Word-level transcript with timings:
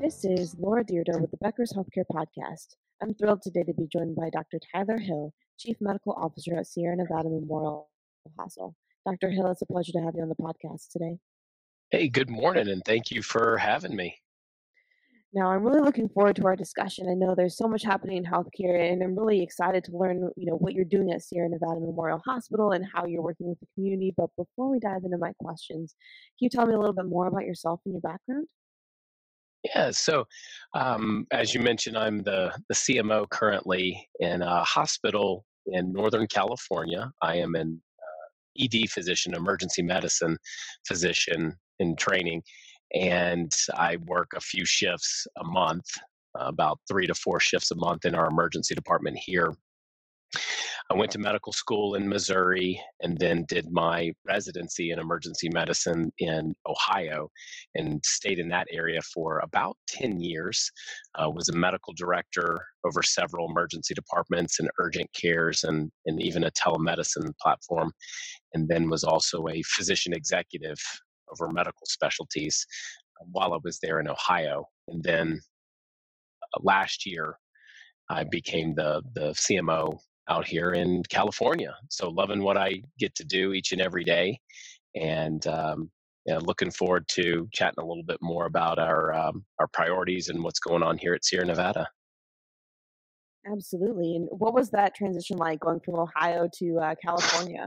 This 0.00 0.24
is 0.24 0.54
Laura 0.60 0.84
Dyrda 0.84 1.20
with 1.20 1.32
the 1.32 1.36
Becker's 1.38 1.72
Healthcare 1.72 2.04
Podcast. 2.08 2.76
I'm 3.02 3.14
thrilled 3.14 3.42
today 3.42 3.64
to 3.64 3.74
be 3.74 3.88
joined 3.92 4.14
by 4.14 4.30
Dr. 4.30 4.60
Tyler 4.72 4.96
Hill, 4.96 5.34
Chief 5.58 5.76
Medical 5.80 6.12
Officer 6.12 6.56
at 6.56 6.68
Sierra 6.68 6.94
Nevada 6.94 7.28
Memorial 7.28 7.90
Hospital. 8.38 8.76
Dr. 9.04 9.28
Hill, 9.30 9.50
it's 9.50 9.62
a 9.62 9.66
pleasure 9.66 9.90
to 9.90 10.00
have 10.00 10.14
you 10.14 10.22
on 10.22 10.28
the 10.28 10.36
podcast 10.36 10.92
today. 10.92 11.18
Hey, 11.90 12.08
good 12.08 12.30
morning, 12.30 12.68
and 12.68 12.84
thank 12.84 13.10
you 13.10 13.22
for 13.22 13.58
having 13.58 13.96
me. 13.96 14.14
Now, 15.34 15.50
I'm 15.50 15.64
really 15.64 15.80
looking 15.80 16.08
forward 16.08 16.36
to 16.36 16.46
our 16.46 16.54
discussion. 16.54 17.08
I 17.10 17.14
know 17.14 17.34
there's 17.34 17.56
so 17.56 17.66
much 17.66 17.82
happening 17.82 18.18
in 18.18 18.24
healthcare, 18.24 18.92
and 18.92 19.02
I'm 19.02 19.18
really 19.18 19.42
excited 19.42 19.82
to 19.84 19.96
learn, 19.96 20.30
you 20.36 20.46
know, 20.46 20.56
what 20.56 20.74
you're 20.74 20.84
doing 20.84 21.10
at 21.10 21.22
Sierra 21.22 21.48
Nevada 21.48 21.80
Memorial 21.80 22.22
Hospital 22.24 22.70
and 22.70 22.86
how 22.94 23.04
you're 23.06 23.20
working 23.20 23.48
with 23.48 23.58
the 23.58 23.66
community. 23.74 24.14
But 24.16 24.30
before 24.36 24.70
we 24.70 24.78
dive 24.78 25.02
into 25.04 25.18
my 25.18 25.32
questions, 25.42 25.96
can 26.38 26.44
you 26.44 26.50
tell 26.50 26.66
me 26.66 26.74
a 26.74 26.78
little 26.78 26.94
bit 26.94 27.06
more 27.06 27.26
about 27.26 27.44
yourself 27.44 27.80
and 27.84 27.94
your 27.94 28.00
background? 28.00 28.46
Yeah, 29.64 29.90
so 29.90 30.24
um, 30.74 31.26
as 31.32 31.54
you 31.54 31.60
mentioned, 31.60 31.98
I'm 31.98 32.22
the, 32.22 32.52
the 32.68 32.74
CMO 32.74 33.28
currently 33.28 34.08
in 34.20 34.42
a 34.42 34.62
hospital 34.62 35.44
in 35.66 35.92
Northern 35.92 36.26
California. 36.26 37.10
I 37.22 37.36
am 37.36 37.54
an 37.54 37.80
uh, 37.98 38.64
ED 38.64 38.90
physician, 38.90 39.34
emergency 39.34 39.82
medicine 39.82 40.38
physician 40.86 41.56
in 41.80 41.96
training, 41.96 42.42
and 42.94 43.50
I 43.74 43.96
work 44.06 44.28
a 44.36 44.40
few 44.40 44.64
shifts 44.64 45.26
a 45.38 45.44
month, 45.44 45.86
about 46.36 46.78
three 46.88 47.06
to 47.06 47.14
four 47.14 47.40
shifts 47.40 47.70
a 47.72 47.76
month 47.76 48.04
in 48.04 48.14
our 48.14 48.28
emergency 48.28 48.74
department 48.74 49.18
here 49.18 49.54
I 50.90 50.94
went 50.94 51.10
to 51.12 51.18
medical 51.18 51.52
school 51.52 51.96
in 51.96 52.08
Missouri 52.08 52.80
and 53.00 53.18
then 53.18 53.44
did 53.46 53.70
my 53.70 54.10
residency 54.26 54.90
in 54.90 54.98
emergency 54.98 55.50
medicine 55.52 56.10
in 56.18 56.54
Ohio 56.66 57.28
and 57.74 58.00
stayed 58.06 58.38
in 58.38 58.48
that 58.48 58.68
area 58.72 59.02
for 59.02 59.40
about 59.40 59.76
10 59.88 60.18
years. 60.18 60.70
Uh, 61.14 61.28
was 61.28 61.50
a 61.50 61.56
medical 61.56 61.92
director 61.92 62.64
over 62.86 63.02
several 63.02 63.50
emergency 63.50 63.92
departments 63.92 64.60
and 64.60 64.70
urgent 64.78 65.10
cares 65.12 65.62
and, 65.64 65.90
and 66.06 66.22
even 66.22 66.44
a 66.44 66.50
telemedicine 66.52 67.32
platform. 67.38 67.92
And 68.54 68.66
then 68.66 68.88
was 68.88 69.04
also 69.04 69.46
a 69.48 69.62
physician 69.64 70.14
executive 70.14 70.78
over 71.30 71.52
medical 71.52 71.86
specialties 71.86 72.66
uh, 73.20 73.26
while 73.32 73.52
I 73.52 73.58
was 73.62 73.78
there 73.80 74.00
in 74.00 74.08
Ohio. 74.08 74.64
And 74.88 75.02
then 75.02 75.38
uh, 76.42 76.60
last 76.62 77.04
year, 77.04 77.36
I 78.10 78.24
became 78.24 78.74
the 78.74 79.02
the 79.14 79.32
CMO 79.32 79.98
out 80.28 80.46
here 80.46 80.72
in 80.72 81.02
California. 81.08 81.74
So 81.88 82.10
loving 82.10 82.42
what 82.42 82.56
I 82.56 82.82
get 82.98 83.14
to 83.16 83.24
do 83.24 83.52
each 83.52 83.72
and 83.72 83.80
every 83.80 84.04
day, 84.04 84.38
and 84.94 85.46
um, 85.46 85.90
yeah, 86.26 86.38
looking 86.38 86.70
forward 86.70 87.06
to 87.08 87.48
chatting 87.52 87.82
a 87.82 87.86
little 87.86 88.04
bit 88.04 88.18
more 88.20 88.46
about 88.46 88.78
our 88.78 89.14
um, 89.14 89.44
our 89.58 89.68
priorities 89.68 90.28
and 90.28 90.42
what's 90.42 90.60
going 90.60 90.82
on 90.82 90.98
here 90.98 91.14
at 91.14 91.24
Sierra 91.24 91.46
Nevada. 91.46 91.86
Absolutely. 93.50 94.16
And 94.16 94.28
what 94.30 94.52
was 94.52 94.70
that 94.70 94.94
transition 94.94 95.36
like 95.38 95.60
going 95.60 95.80
from 95.80 95.94
Ohio 95.94 96.48
to 96.58 96.78
uh, 96.78 96.94
California? 97.02 97.66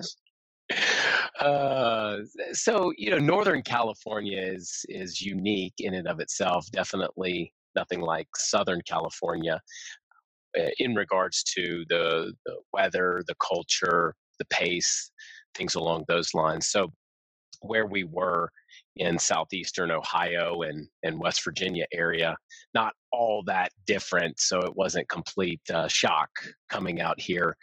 Uh, 1.40 2.20
so 2.54 2.94
you 2.98 3.10
know, 3.10 3.18
Northern 3.18 3.64
California 3.64 4.40
is 4.40 4.86
is 4.90 5.20
unique 5.20 5.74
in 5.80 5.96
and 5.96 6.08
of 6.08 6.20
itself. 6.20 6.68
Definitely 6.72 7.52
nothing 7.76 8.02
like 8.02 8.28
Southern 8.36 8.82
California. 8.88 9.60
Uh, 10.58 10.70
in 10.80 10.96
regards 10.96 11.44
to 11.44 11.86
the, 11.90 12.34
the 12.46 12.56
weather, 12.74 13.22
the 13.28 13.36
culture, 13.36 14.14
the 14.40 14.46
pace, 14.46 15.12
things 15.56 15.76
along 15.76 16.04
those 16.08 16.34
lines. 16.34 16.68
So, 16.68 16.92
where 17.62 17.86
we 17.86 18.04
were 18.04 18.50
in 18.96 19.20
southeastern 19.20 19.92
Ohio 19.92 20.64
and, 20.64 20.88
and 21.04 21.20
West 21.20 21.44
Virginia 21.44 21.86
area, 21.94 22.36
not 22.74 22.94
all 23.12 23.44
that 23.46 23.72
different. 23.86 24.40
So 24.40 24.60
it 24.60 24.76
wasn't 24.76 25.10
complete 25.10 25.62
uh, 25.72 25.88
shock 25.88 26.30
coming 26.70 27.02
out 27.02 27.20
here. 27.20 27.56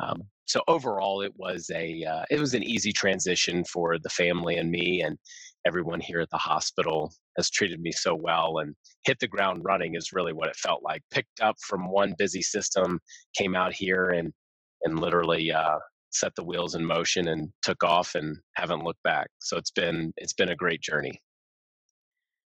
Um, 0.00 0.22
so 0.46 0.62
overall, 0.68 1.22
it 1.22 1.32
was 1.36 1.70
a 1.74 2.04
uh, 2.04 2.24
it 2.30 2.38
was 2.38 2.54
an 2.54 2.62
easy 2.62 2.92
transition 2.92 3.64
for 3.64 3.98
the 3.98 4.10
family 4.10 4.56
and 4.56 4.70
me, 4.70 5.02
and 5.02 5.18
everyone 5.66 6.00
here 6.00 6.20
at 6.20 6.30
the 6.30 6.38
hospital 6.38 7.12
has 7.36 7.50
treated 7.50 7.80
me 7.80 7.92
so 7.92 8.14
well 8.14 8.58
and 8.58 8.74
hit 9.04 9.18
the 9.20 9.28
ground 9.28 9.62
running 9.64 9.94
is 9.94 10.12
really 10.12 10.32
what 10.32 10.48
it 10.48 10.56
felt 10.56 10.82
like. 10.82 11.02
Picked 11.10 11.40
up 11.40 11.56
from 11.66 11.90
one 11.90 12.14
busy 12.18 12.42
system, 12.42 13.00
came 13.36 13.54
out 13.54 13.72
here 13.72 14.10
and 14.10 14.32
and 14.82 15.00
literally 15.00 15.50
uh, 15.50 15.78
set 16.10 16.34
the 16.36 16.44
wheels 16.44 16.74
in 16.74 16.84
motion 16.84 17.28
and 17.28 17.48
took 17.62 17.82
off 17.82 18.14
and 18.14 18.36
haven't 18.54 18.84
looked 18.84 19.02
back. 19.02 19.28
So 19.40 19.56
it's 19.56 19.70
been 19.70 20.12
it's 20.16 20.34
been 20.34 20.50
a 20.50 20.56
great 20.56 20.80
journey. 20.80 21.20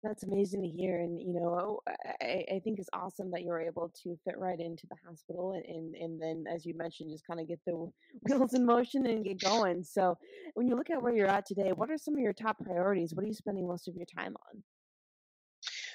That's 0.05 0.23
amazing 0.23 0.61
to 0.61 0.67
hear, 0.67 0.99
and 0.99 1.19
you 1.19 1.33
know, 1.33 1.79
I, 2.21 2.45
I 2.53 2.61
think 2.63 2.77
it's 2.77 2.89
awesome 2.93 3.31
that 3.31 3.41
you're 3.41 3.59
able 3.59 3.91
to 4.03 4.15
fit 4.23 4.37
right 4.37 4.59
into 4.59 4.85
the 4.87 4.95
hospital, 5.03 5.53
and 5.53 5.65
and, 5.65 5.95
and 5.95 6.21
then, 6.21 6.45
as 6.53 6.63
you 6.63 6.75
mentioned, 6.75 7.09
just 7.09 7.25
kind 7.25 7.39
of 7.39 7.47
get 7.47 7.59
the 7.65 7.73
wheels 8.21 8.53
in 8.53 8.65
motion 8.67 9.07
and 9.07 9.25
get 9.25 9.41
going. 9.41 9.83
So, 9.83 10.15
when 10.53 10.67
you 10.67 10.75
look 10.75 10.91
at 10.91 11.01
where 11.01 11.15
you're 11.15 11.27
at 11.27 11.47
today, 11.47 11.71
what 11.71 11.89
are 11.89 11.97
some 11.97 12.13
of 12.13 12.19
your 12.19 12.33
top 12.33 12.59
priorities? 12.63 13.15
What 13.15 13.23
are 13.23 13.27
you 13.27 13.33
spending 13.33 13.67
most 13.67 13.87
of 13.87 13.95
your 13.95 14.05
time 14.05 14.35
on? 14.51 14.63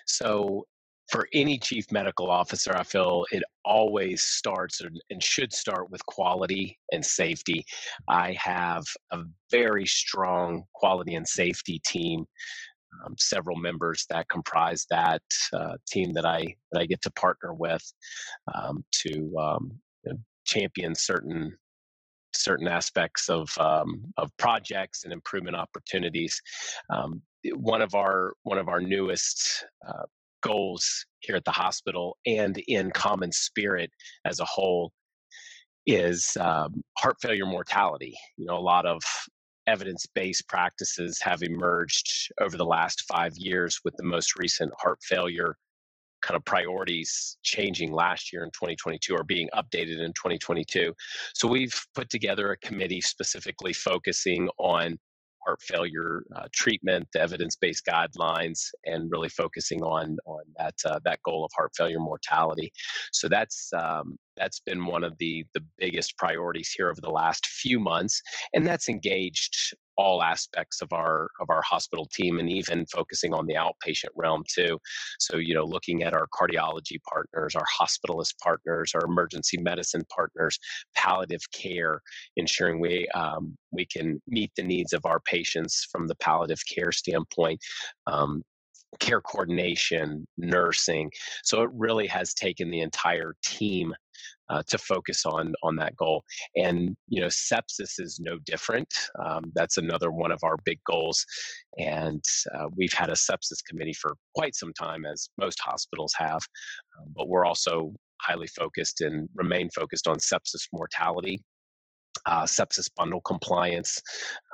So, 0.07 0.67
for 1.09 1.29
any 1.33 1.59
chief 1.59 1.93
medical 1.93 2.31
officer, 2.31 2.75
I 2.75 2.83
feel 2.83 3.27
it 3.31 3.45
always 3.65 4.23
starts 4.23 4.81
and 5.11 5.23
should 5.23 5.53
start 5.53 5.89
with 5.89 6.05
quality 6.07 6.81
and 6.91 7.05
safety. 7.05 7.65
I 8.09 8.37
have 8.41 8.85
a 9.13 9.23
very 9.53 9.87
strong 9.87 10.65
quality 10.75 11.15
and 11.15 11.29
safety 11.29 11.81
team 11.87 12.27
um, 13.05 13.15
several 13.19 13.57
members 13.57 14.07
that 14.11 14.29
comprise 14.29 14.87
that 14.91 15.23
uh, 15.53 15.75
team 15.89 16.13
that 16.13 16.27
I 16.27 16.55
that 16.73 16.81
I 16.81 16.87
get 16.87 17.03
to 17.03 17.13
partner 17.13 17.55
with 17.55 17.83
um, 18.55 18.85
to 19.03 19.37
um, 19.39 19.73
you 20.05 20.13
know, 20.13 20.19
champion 20.45 20.95
certain 20.95 21.57
certain 22.33 22.69
aspects 22.69 23.29
of 23.29 23.51
um, 23.59 24.03
of 24.17 24.31
projects 24.37 25.05
and 25.05 25.13
improvement 25.13 25.57
opportunities. 25.57 26.41
Um, 26.91 27.23
one 27.55 27.83
of 27.83 27.95
our 27.95 28.35
one 28.43 28.59
of 28.59 28.69
our 28.69 28.81
newest 28.81 29.65
uh, 29.87 30.05
goals 30.43 31.05
here 31.21 31.37
at 31.37 31.45
the 31.45 31.51
hospital 31.51 32.17
and 32.27 32.59
in 32.69 32.91
CommonSpirit 32.91 33.89
as 34.25 34.41
a 34.41 34.45
whole 34.45 34.93
is 35.87 36.37
um, 36.39 36.83
heart 36.99 37.17
failure 37.21 37.47
mortality. 37.47 38.17
You 38.37 38.47
know, 38.47 38.57
a 38.57 38.61
lot 38.61 38.87
of 38.87 39.03
evidence 39.67 40.07
based 40.07 40.49
practices 40.49 41.21
have 41.23 41.43
emerged 41.43 42.33
over 42.41 42.57
the 42.57 42.65
last 42.65 43.03
five 43.03 43.37
years, 43.37 43.81
with 43.85 43.97
the 43.97 44.05
most 44.05 44.39
recent 44.39 44.73
heart 44.79 44.99
failure 45.03 45.57
kind 46.23 46.37
of 46.37 46.45
priorities 46.45 47.39
changing 47.43 47.93
last 47.93 48.33
year 48.33 48.45
in 48.45 48.51
2022 48.51 49.15
or 49.15 49.25
being 49.25 49.49
updated 49.55 50.01
in 50.01 50.13
2022. 50.13 50.93
So 51.35 51.49
we've 51.49 51.75
put 51.95 52.11
together 52.11 52.53
a 52.53 52.59
committee 52.59 53.01
specifically 53.01 53.73
focusing 53.73 54.49
on 54.59 54.99
heart 55.45 55.63
failure 55.63 56.23
uh, 56.37 56.47
treatment, 56.53 57.09
the 57.13 57.21
evidence-based 57.21 57.85
guidelines, 57.87 58.67
and 58.85 59.11
really 59.11 59.29
focusing 59.29 59.83
on 59.83 60.19
on 60.27 60.43
that 60.59 60.75
uh, 60.85 61.01
that 61.05 61.21
goal 61.23 61.45
of 61.45 61.51
heart 61.57 61.73
failure 61.77 61.99
mortality. 61.99 62.71
So 63.13 63.29
that's 63.29 63.73
um, 63.73 64.19
that's 64.37 64.61
been 64.61 64.87
one 64.87 65.05
of 65.05 65.17
the 65.19 65.45
the 65.55 65.65
biggest 65.79 66.17
priorities 66.17 66.73
here 66.77 66.91
over 66.91 67.01
the 67.01 67.11
last 67.11 67.47
few 67.47 67.79
months, 67.79 68.21
and 68.55 68.67
that's 68.67 68.89
engaged 68.89 69.75
all 69.97 70.23
aspects 70.23 70.81
of 70.81 70.93
our 70.93 71.29
of 71.41 71.51
our 71.51 71.63
hospital 71.63 72.07
team 72.07 72.39
and 72.39 72.49
even 72.49 72.87
focusing 72.87 73.35
on 73.35 73.47
the 73.47 73.55
outpatient 73.55 74.09
realm 74.17 74.43
too. 74.49 74.79
So 75.19 75.37
you 75.37 75.55
know 75.55 75.65
looking 75.65 76.03
at 76.03 76.15
our 76.15 76.27
cardiology 76.35 76.99
partners 77.09 77.55
our 77.55 77.67
hospitalist 77.81 78.39
partners 78.43 78.93
our 78.95 79.05
emergency 79.05 79.59
medicine 79.59 80.05
partners 80.15 80.59
palliative 80.95 81.43
care 81.53 82.01
ensuring 82.37 82.81
we 82.81 83.09
um, 83.09 83.57
we 83.73 83.85
can 83.85 84.21
meet 84.27 84.53
the 84.57 84.63
needs 84.63 84.93
of 84.93 85.05
our 85.05 85.21
patients 85.21 85.87
from 85.93 86.07
the 86.07 86.17
palliative 86.17 86.63
care 86.67 86.93
standpoint 86.93 87.61
um, 88.07 88.43
care 88.99 89.21
coordination 89.21 90.27
nursing. 90.37 91.11
So 91.45 91.63
it 91.63 91.71
really 91.73 92.07
has 92.09 92.35
taken 92.35 92.71
the 92.71 92.81
entire 92.81 93.37
team 93.45 93.95
uh, 94.49 94.63
to 94.69 94.79
focus 94.79 95.25
on 95.27 95.55
on 95.63 95.77
that 95.77 95.97
goal. 95.97 96.23
And 96.57 96.97
you 97.09 97.21
know, 97.21 97.29
sepsis 97.29 97.99
is 97.99 98.19
no 98.21 98.39
different. 98.45 98.89
Um, 99.25 99.53
that's 99.55 99.77
another 99.77 100.11
one 100.11 100.33
of 100.33 100.41
our 100.43 100.57
big 100.65 100.79
goals, 100.87 101.25
and 101.79 102.23
uh, 102.55 102.67
we've 102.77 102.93
had 102.93 103.11
a 103.11 103.15
sepsis 103.15 103.65
committee 103.69 103.95
for 103.95 104.15
quite 104.35 104.55
some 104.55 104.73
time, 104.73 105.05
as 105.07 105.29
most 105.39 105.61
hospitals 105.61 106.13
have. 106.17 106.41
Um, 106.99 107.13
but 107.17 107.29
we're 107.29 107.47
also 107.47 107.93
highly 108.21 108.49
focused 108.49 109.01
and 109.01 109.29
remain 109.35 109.71
focused 109.71 110.07
on 110.07 110.17
sepsis 110.17 110.67
mortality 110.73 111.43
uh, 112.27 112.45
sepsis 112.45 112.89
bundle 112.97 113.21
compliance, 113.21 114.01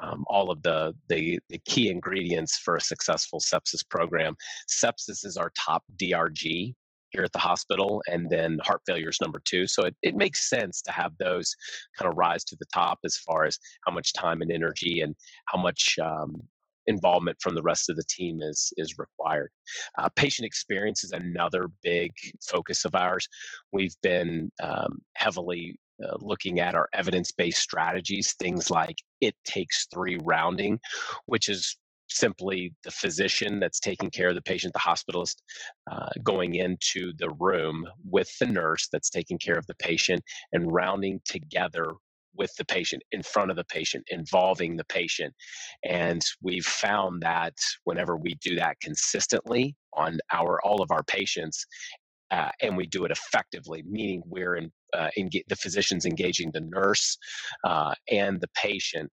um, 0.02 0.24
all 0.28 0.50
of 0.50 0.62
the, 0.62 0.94
the, 1.08 1.38
the 1.48 1.58
key 1.66 1.90
ingredients 1.90 2.58
for 2.58 2.76
a 2.76 2.80
successful 2.80 3.40
sepsis 3.40 3.88
program. 3.88 4.34
Sepsis 4.68 5.24
is 5.24 5.36
our 5.36 5.52
top 5.58 5.82
DRG 5.96 6.74
here 7.16 7.24
at 7.24 7.32
the 7.32 7.38
hospital, 7.38 8.02
and 8.06 8.28
then 8.28 8.58
heart 8.62 8.82
failure 8.86 9.08
is 9.08 9.20
number 9.20 9.40
two. 9.44 9.66
So 9.66 9.84
it, 9.84 9.96
it 10.02 10.14
makes 10.14 10.50
sense 10.50 10.82
to 10.82 10.92
have 10.92 11.12
those 11.18 11.54
kind 11.98 12.10
of 12.10 12.16
rise 12.16 12.44
to 12.44 12.56
the 12.58 12.66
top 12.72 12.98
as 13.04 13.16
far 13.16 13.44
as 13.44 13.58
how 13.86 13.92
much 13.92 14.12
time 14.12 14.42
and 14.42 14.52
energy 14.52 15.00
and 15.00 15.14
how 15.46 15.58
much 15.60 15.96
um, 16.02 16.42
involvement 16.86 17.38
from 17.40 17.54
the 17.54 17.62
rest 17.62 17.88
of 17.88 17.96
the 17.96 18.04
team 18.08 18.40
is 18.42 18.72
is 18.76 18.98
required. 18.98 19.50
Uh, 19.98 20.08
patient 20.14 20.46
experience 20.46 21.02
is 21.04 21.12
another 21.12 21.70
big 21.82 22.12
focus 22.50 22.84
of 22.84 22.94
ours. 22.94 23.26
We've 23.72 23.96
been 24.02 24.50
um, 24.62 24.98
heavily 25.14 25.78
uh, 26.04 26.16
looking 26.18 26.60
at 26.60 26.74
our 26.74 26.88
evidence 26.92 27.32
based 27.32 27.62
strategies, 27.62 28.34
things 28.34 28.70
like 28.70 28.96
it 29.20 29.34
takes 29.46 29.86
three 29.92 30.18
rounding, 30.22 30.78
which 31.24 31.48
is 31.48 31.76
simply 32.16 32.72
the 32.84 32.90
physician 32.90 33.60
that's 33.60 33.80
taking 33.80 34.10
care 34.10 34.28
of 34.28 34.34
the 34.34 34.42
patient, 34.42 34.72
the 34.72 34.78
hospitalist, 34.78 35.36
uh, 35.90 36.08
going 36.22 36.54
into 36.54 37.12
the 37.18 37.30
room 37.38 37.86
with 38.08 38.30
the 38.38 38.46
nurse 38.46 38.88
that's 38.90 39.10
taking 39.10 39.38
care 39.38 39.58
of 39.58 39.66
the 39.66 39.74
patient 39.76 40.22
and 40.52 40.72
rounding 40.72 41.20
together 41.24 41.92
with 42.38 42.54
the 42.56 42.64
patient 42.64 43.02
in 43.12 43.22
front 43.22 43.50
of 43.50 43.56
the 43.56 43.64
patient 43.64 44.04
involving 44.08 44.76
the 44.76 44.84
patient. 44.84 45.34
And 45.84 46.22
we've 46.42 46.66
found 46.66 47.22
that 47.22 47.54
whenever 47.84 48.16
we 48.16 48.34
do 48.42 48.56
that 48.56 48.76
consistently 48.80 49.74
on 49.94 50.18
our 50.32 50.60
all 50.62 50.82
of 50.82 50.90
our 50.90 51.02
patients 51.04 51.64
uh, 52.30 52.50
and 52.60 52.76
we 52.76 52.86
do 52.86 53.04
it 53.04 53.10
effectively, 53.10 53.82
meaning 53.88 54.22
we're 54.26 54.56
in, 54.56 54.72
uh, 54.92 55.08
the 55.16 55.56
physician's 55.56 56.04
engaging 56.04 56.50
the 56.50 56.60
nurse 56.60 57.16
uh, 57.64 57.94
and 58.10 58.40
the 58.40 58.48
patient 58.56 59.10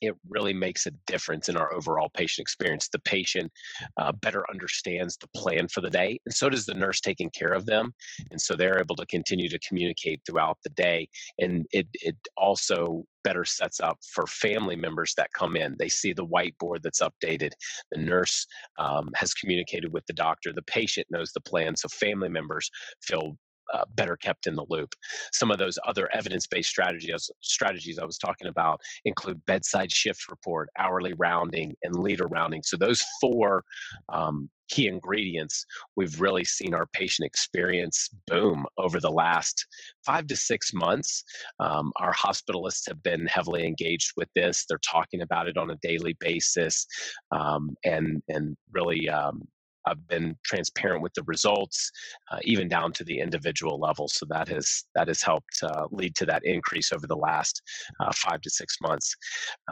it 0.00 0.14
really 0.28 0.54
makes 0.54 0.86
a 0.86 0.92
difference 1.06 1.48
in 1.48 1.56
our 1.56 1.72
overall 1.74 2.10
patient 2.14 2.42
experience. 2.42 2.88
The 2.88 3.00
patient 3.00 3.52
uh, 3.96 4.12
better 4.12 4.44
understands 4.50 5.16
the 5.16 5.28
plan 5.28 5.68
for 5.68 5.80
the 5.80 5.90
day, 5.90 6.18
and 6.26 6.34
so 6.34 6.48
does 6.48 6.66
the 6.66 6.74
nurse 6.74 7.00
taking 7.00 7.30
care 7.30 7.52
of 7.52 7.66
them. 7.66 7.92
And 8.30 8.40
so 8.40 8.54
they're 8.54 8.80
able 8.80 8.96
to 8.96 9.06
continue 9.06 9.48
to 9.48 9.58
communicate 9.60 10.20
throughout 10.26 10.58
the 10.64 10.70
day. 10.70 11.08
And 11.38 11.66
it, 11.72 11.86
it 11.94 12.16
also 12.36 13.04
better 13.22 13.44
sets 13.44 13.80
up 13.80 13.98
for 14.14 14.26
family 14.26 14.76
members 14.76 15.14
that 15.16 15.32
come 15.32 15.56
in. 15.56 15.76
They 15.78 15.88
see 15.88 16.12
the 16.12 16.26
whiteboard 16.26 16.82
that's 16.82 17.02
updated. 17.02 17.52
The 17.90 17.98
nurse 17.98 18.46
um, 18.78 19.10
has 19.14 19.34
communicated 19.34 19.92
with 19.92 20.06
the 20.06 20.12
doctor. 20.12 20.52
The 20.52 20.62
patient 20.62 21.06
knows 21.10 21.32
the 21.32 21.40
plan. 21.40 21.76
So 21.76 21.88
family 21.88 22.28
members 22.28 22.70
feel 23.02 23.36
uh, 23.72 23.84
better 23.94 24.16
kept 24.16 24.46
in 24.46 24.54
the 24.54 24.66
loop. 24.68 24.94
Some 25.32 25.50
of 25.50 25.58
those 25.58 25.78
other 25.86 26.08
evidence-based 26.14 26.68
strategies 26.68 27.30
strategies 27.42 27.98
I 27.98 28.04
was 28.04 28.18
talking 28.18 28.48
about 28.48 28.80
include 29.04 29.44
bedside 29.46 29.92
shift 29.92 30.28
report, 30.28 30.68
hourly 30.78 31.14
rounding, 31.14 31.74
and 31.82 31.96
leader 31.96 32.26
rounding. 32.26 32.62
So 32.62 32.76
those 32.76 33.04
four 33.20 33.64
um, 34.08 34.50
key 34.70 34.86
ingredients, 34.86 35.64
we've 35.96 36.20
really 36.20 36.44
seen 36.44 36.74
our 36.74 36.86
patient 36.92 37.26
experience 37.26 38.08
boom 38.26 38.64
over 38.78 39.00
the 39.00 39.10
last 39.10 39.66
five 40.06 40.26
to 40.28 40.36
six 40.36 40.72
months. 40.72 41.24
Um, 41.58 41.92
our 41.96 42.14
hospitalists 42.14 42.86
have 42.88 43.02
been 43.02 43.26
heavily 43.26 43.66
engaged 43.66 44.12
with 44.16 44.28
this. 44.34 44.64
They're 44.68 44.78
talking 44.78 45.22
about 45.22 45.48
it 45.48 45.56
on 45.56 45.70
a 45.70 45.76
daily 45.82 46.16
basis, 46.20 46.86
um, 47.30 47.76
and 47.84 48.22
and 48.28 48.56
really 48.72 49.08
um, 49.08 49.42
I've 49.86 50.06
been 50.08 50.36
transparent 50.44 51.02
with 51.02 51.14
the 51.14 51.22
results, 51.24 51.90
uh, 52.30 52.38
even 52.42 52.68
down 52.68 52.92
to 52.94 53.04
the 53.04 53.18
individual 53.18 53.78
level. 53.78 54.08
So 54.08 54.26
that 54.30 54.48
has 54.48 54.84
that 54.94 55.08
has 55.08 55.22
helped 55.22 55.62
uh, 55.62 55.86
lead 55.90 56.14
to 56.16 56.26
that 56.26 56.44
increase 56.44 56.92
over 56.92 57.06
the 57.06 57.16
last 57.16 57.62
uh, 58.00 58.12
five 58.14 58.40
to 58.42 58.50
six 58.50 58.76
months. 58.80 59.14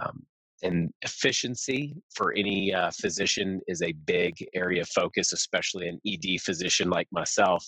Um, 0.00 0.24
and 0.62 0.90
efficiency 1.02 1.94
for 2.14 2.32
any 2.32 2.74
uh, 2.74 2.90
physician 2.90 3.60
is 3.68 3.82
a 3.82 3.92
big 3.92 4.34
area 4.54 4.82
of 4.82 4.88
focus, 4.88 5.32
especially 5.32 5.88
an 5.88 6.00
ED 6.06 6.40
physician 6.40 6.90
like 6.90 7.06
myself. 7.12 7.64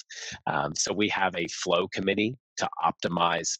Um, 0.46 0.74
so 0.74 0.92
we 0.92 1.08
have 1.10 1.36
a 1.36 1.46
flow 1.48 1.86
committee 1.88 2.36
to 2.56 2.68
optimize 2.84 3.58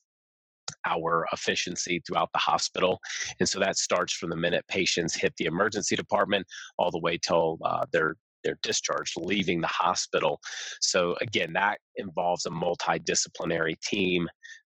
our 0.87 1.27
efficiency 1.33 2.01
throughout 2.07 2.31
the 2.33 2.39
hospital. 2.39 3.01
And 3.39 3.49
so 3.49 3.59
that 3.61 3.77
starts 3.77 4.13
from 4.13 4.31
the 4.31 4.37
minute 4.37 4.65
patients 4.69 5.15
hit 5.15 5.35
the 5.37 5.47
emergency 5.47 5.97
department 5.97 6.47
all 6.79 6.91
the 6.91 7.01
way 7.01 7.19
till 7.19 7.59
uh, 7.65 7.85
they're 7.93 8.17
they're 8.45 8.59
discharged, 8.63 9.15
leaving 9.19 9.61
the 9.61 9.67
hospital. 9.67 10.41
So 10.81 11.17
again, 11.21 11.53
that 11.55 11.79
involves 11.97 12.47
a 12.47 12.51
multidisciplinary 12.51 13.81
team, 13.81 14.29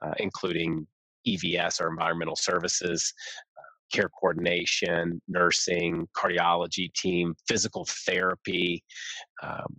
uh, 0.05 0.14
including 0.19 0.87
EVS 1.26 1.81
or 1.81 1.88
environmental 1.88 2.37
services, 2.37 3.12
uh, 3.56 3.62
care 3.93 4.11
coordination, 4.20 5.20
nursing, 5.29 6.09
cardiology 6.17 6.93
team, 6.94 7.35
physical 7.47 7.87
therapy, 8.06 8.82
um, 9.43 9.76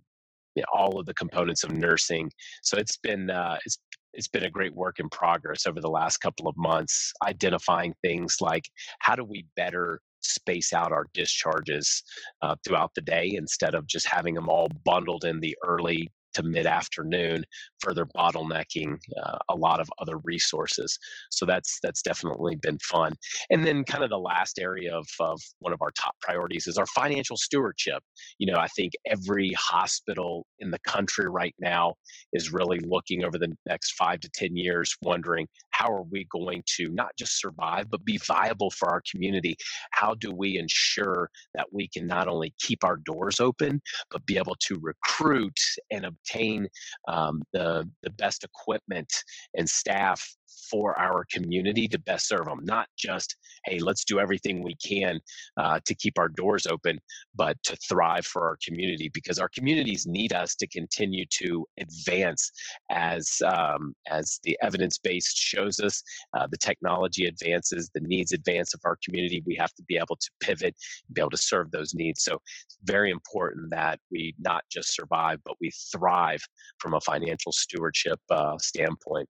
you 0.55 0.61
know, 0.61 0.67
all 0.73 0.99
of 0.99 1.05
the 1.05 1.13
components 1.15 1.63
of 1.63 1.71
nursing. 1.71 2.29
So 2.61 2.77
it's 2.77 2.97
been 2.97 3.29
uh, 3.29 3.57
it's 3.65 3.79
it's 4.13 4.27
been 4.27 4.43
a 4.43 4.49
great 4.49 4.75
work 4.75 4.99
in 4.99 5.09
progress 5.09 5.65
over 5.65 5.81
the 5.81 5.89
last 5.89 6.17
couple 6.17 6.47
of 6.47 6.55
months, 6.55 7.11
identifying 7.25 7.95
things 8.03 8.37
like 8.39 8.63
how 8.99 9.15
do 9.15 9.23
we 9.23 9.47
better 9.55 9.99
space 10.25 10.73
out 10.73 10.91
our 10.91 11.07
discharges 11.13 12.03
uh, 12.41 12.55
throughout 12.65 12.91
the 12.95 13.01
day 13.01 13.33
instead 13.35 13.75
of 13.75 13.87
just 13.87 14.07
having 14.07 14.33
them 14.33 14.49
all 14.49 14.67
bundled 14.83 15.25
in 15.25 15.39
the 15.39 15.55
early 15.65 16.09
to 16.33 16.43
mid 16.43 16.65
afternoon, 16.65 17.43
further 17.79 18.05
bottlenecking 18.05 18.97
uh, 19.23 19.37
a 19.49 19.55
lot 19.55 19.79
of 19.79 19.89
other 19.99 20.17
resources. 20.23 20.97
So 21.29 21.45
that's 21.45 21.79
that's 21.83 22.01
definitely 22.01 22.55
been 22.55 22.79
fun. 22.79 23.13
And 23.49 23.65
then 23.65 23.83
kind 23.83 24.03
of 24.03 24.09
the 24.09 24.17
last 24.17 24.59
area 24.59 24.95
of, 24.95 25.07
of 25.19 25.39
one 25.59 25.73
of 25.73 25.81
our 25.81 25.91
top 25.91 26.15
priorities 26.21 26.67
is 26.67 26.77
our 26.77 26.87
financial 26.87 27.37
stewardship. 27.37 28.01
You 28.39 28.51
know, 28.51 28.59
I 28.59 28.67
think 28.75 28.93
every 29.07 29.53
hospital 29.53 30.45
in 30.59 30.71
the 30.71 30.79
country 30.79 31.29
right 31.29 31.55
now 31.59 31.95
is 32.33 32.51
really 32.51 32.79
looking 32.79 33.23
over 33.23 33.37
the 33.37 33.53
next 33.65 33.93
five 33.93 34.19
to 34.21 34.29
ten 34.33 34.55
years, 34.55 34.95
wondering 35.01 35.47
how 35.83 35.91
are 35.91 36.03
we 36.03 36.25
going 36.31 36.63
to 36.77 36.89
not 36.89 37.11
just 37.17 37.39
survive 37.39 37.89
but 37.89 38.05
be 38.05 38.17
viable 38.17 38.71
for 38.71 38.89
our 38.89 39.01
community. 39.09 39.55
How 39.91 40.13
do 40.15 40.31
we 40.31 40.57
ensure 40.57 41.29
that 41.55 41.67
we 41.71 41.87
can 41.87 42.07
not 42.07 42.27
only 42.27 42.53
keep 42.59 42.83
our 42.83 42.97
doors 42.97 43.39
open 43.39 43.81
but 44.09 44.25
be 44.25 44.37
able 44.37 44.55
to 44.67 44.79
recruit 44.81 45.59
and 45.91 46.05
obtain 46.05 46.67
um, 47.07 47.41
the 47.51 47.89
the 48.03 48.11
best 48.11 48.43
equipment 48.43 49.11
and 49.57 49.67
staff 49.67 50.23
for 50.69 50.97
our 50.99 51.25
community 51.31 51.87
to 51.87 51.99
best 51.99 52.27
serve 52.27 52.45
them. 52.45 52.59
Not 52.63 52.87
just, 52.97 53.35
hey, 53.65 53.79
let's 53.79 54.03
do 54.03 54.19
everything 54.19 54.63
we 54.63 54.75
can 54.75 55.19
uh, 55.57 55.79
to 55.85 55.95
keep 55.95 56.17
our 56.17 56.29
doors 56.29 56.67
open, 56.67 56.99
but 57.35 57.57
to 57.63 57.75
thrive 57.87 58.25
for 58.25 58.47
our 58.47 58.57
community 58.65 59.09
because 59.13 59.39
our 59.39 59.49
communities 59.49 60.05
need 60.05 60.33
us 60.33 60.55
to 60.55 60.67
continue 60.67 61.25
to 61.41 61.65
advance 61.79 62.51
as 62.91 63.41
um, 63.45 63.93
as 64.09 64.39
the 64.43 64.57
evidence 64.61 64.97
base 64.97 65.33
shows 65.33 65.79
us. 65.79 66.01
Uh, 66.35 66.47
the 66.49 66.57
technology 66.57 67.25
advances, 67.25 67.89
the 67.93 68.01
needs 68.01 68.31
advance 68.31 68.73
of 68.73 68.81
our 68.85 68.97
community. 69.03 69.43
We 69.45 69.55
have 69.55 69.73
to 69.75 69.83
be 69.83 69.97
able 69.97 70.17
to 70.17 70.29
pivot, 70.39 70.75
be 71.13 71.21
able 71.21 71.31
to 71.31 71.37
serve 71.37 71.71
those 71.71 71.93
needs. 71.93 72.23
So 72.23 72.39
it's 72.65 72.77
very 72.83 73.11
important 73.11 73.69
that 73.71 73.99
we 74.11 74.33
not 74.39 74.63
just 74.71 74.95
survive, 74.95 75.39
but 75.45 75.55
we 75.61 75.71
thrive 75.91 76.41
from 76.79 76.93
a 76.93 77.01
financial 77.01 77.51
stewardship 77.51 78.19
uh, 78.29 78.57
standpoint 78.59 79.29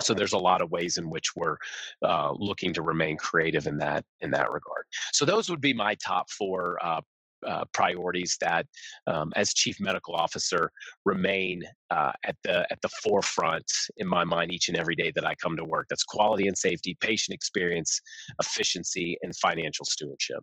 so 0.00 0.14
there's 0.14 0.32
a 0.32 0.38
lot 0.38 0.60
of 0.60 0.70
ways 0.70 0.98
in 0.98 1.10
which 1.10 1.36
we're 1.36 1.56
uh, 2.02 2.32
looking 2.32 2.72
to 2.72 2.82
remain 2.82 3.16
creative 3.16 3.66
in 3.66 3.78
that 3.78 4.04
in 4.20 4.30
that 4.30 4.50
regard 4.52 4.84
so 5.12 5.24
those 5.24 5.48
would 5.48 5.60
be 5.60 5.72
my 5.72 5.94
top 5.96 6.30
four 6.30 6.78
uh, 6.84 7.00
uh, 7.46 7.64
priorities 7.72 8.36
that, 8.40 8.66
um, 9.06 9.32
as 9.36 9.54
chief 9.54 9.78
medical 9.80 10.14
officer, 10.14 10.70
remain 11.04 11.62
uh, 11.90 12.12
at 12.24 12.36
the 12.42 12.66
at 12.70 12.80
the 12.82 12.88
forefront 13.02 13.70
in 13.98 14.06
my 14.06 14.24
mind 14.24 14.52
each 14.52 14.68
and 14.68 14.76
every 14.76 14.96
day 14.96 15.12
that 15.14 15.26
I 15.26 15.34
come 15.36 15.56
to 15.56 15.64
work. 15.64 15.86
That's 15.88 16.04
quality 16.04 16.48
and 16.48 16.56
safety, 16.56 16.96
patient 17.00 17.34
experience, 17.34 18.00
efficiency, 18.40 19.18
and 19.22 19.36
financial 19.36 19.84
stewardship. 19.84 20.42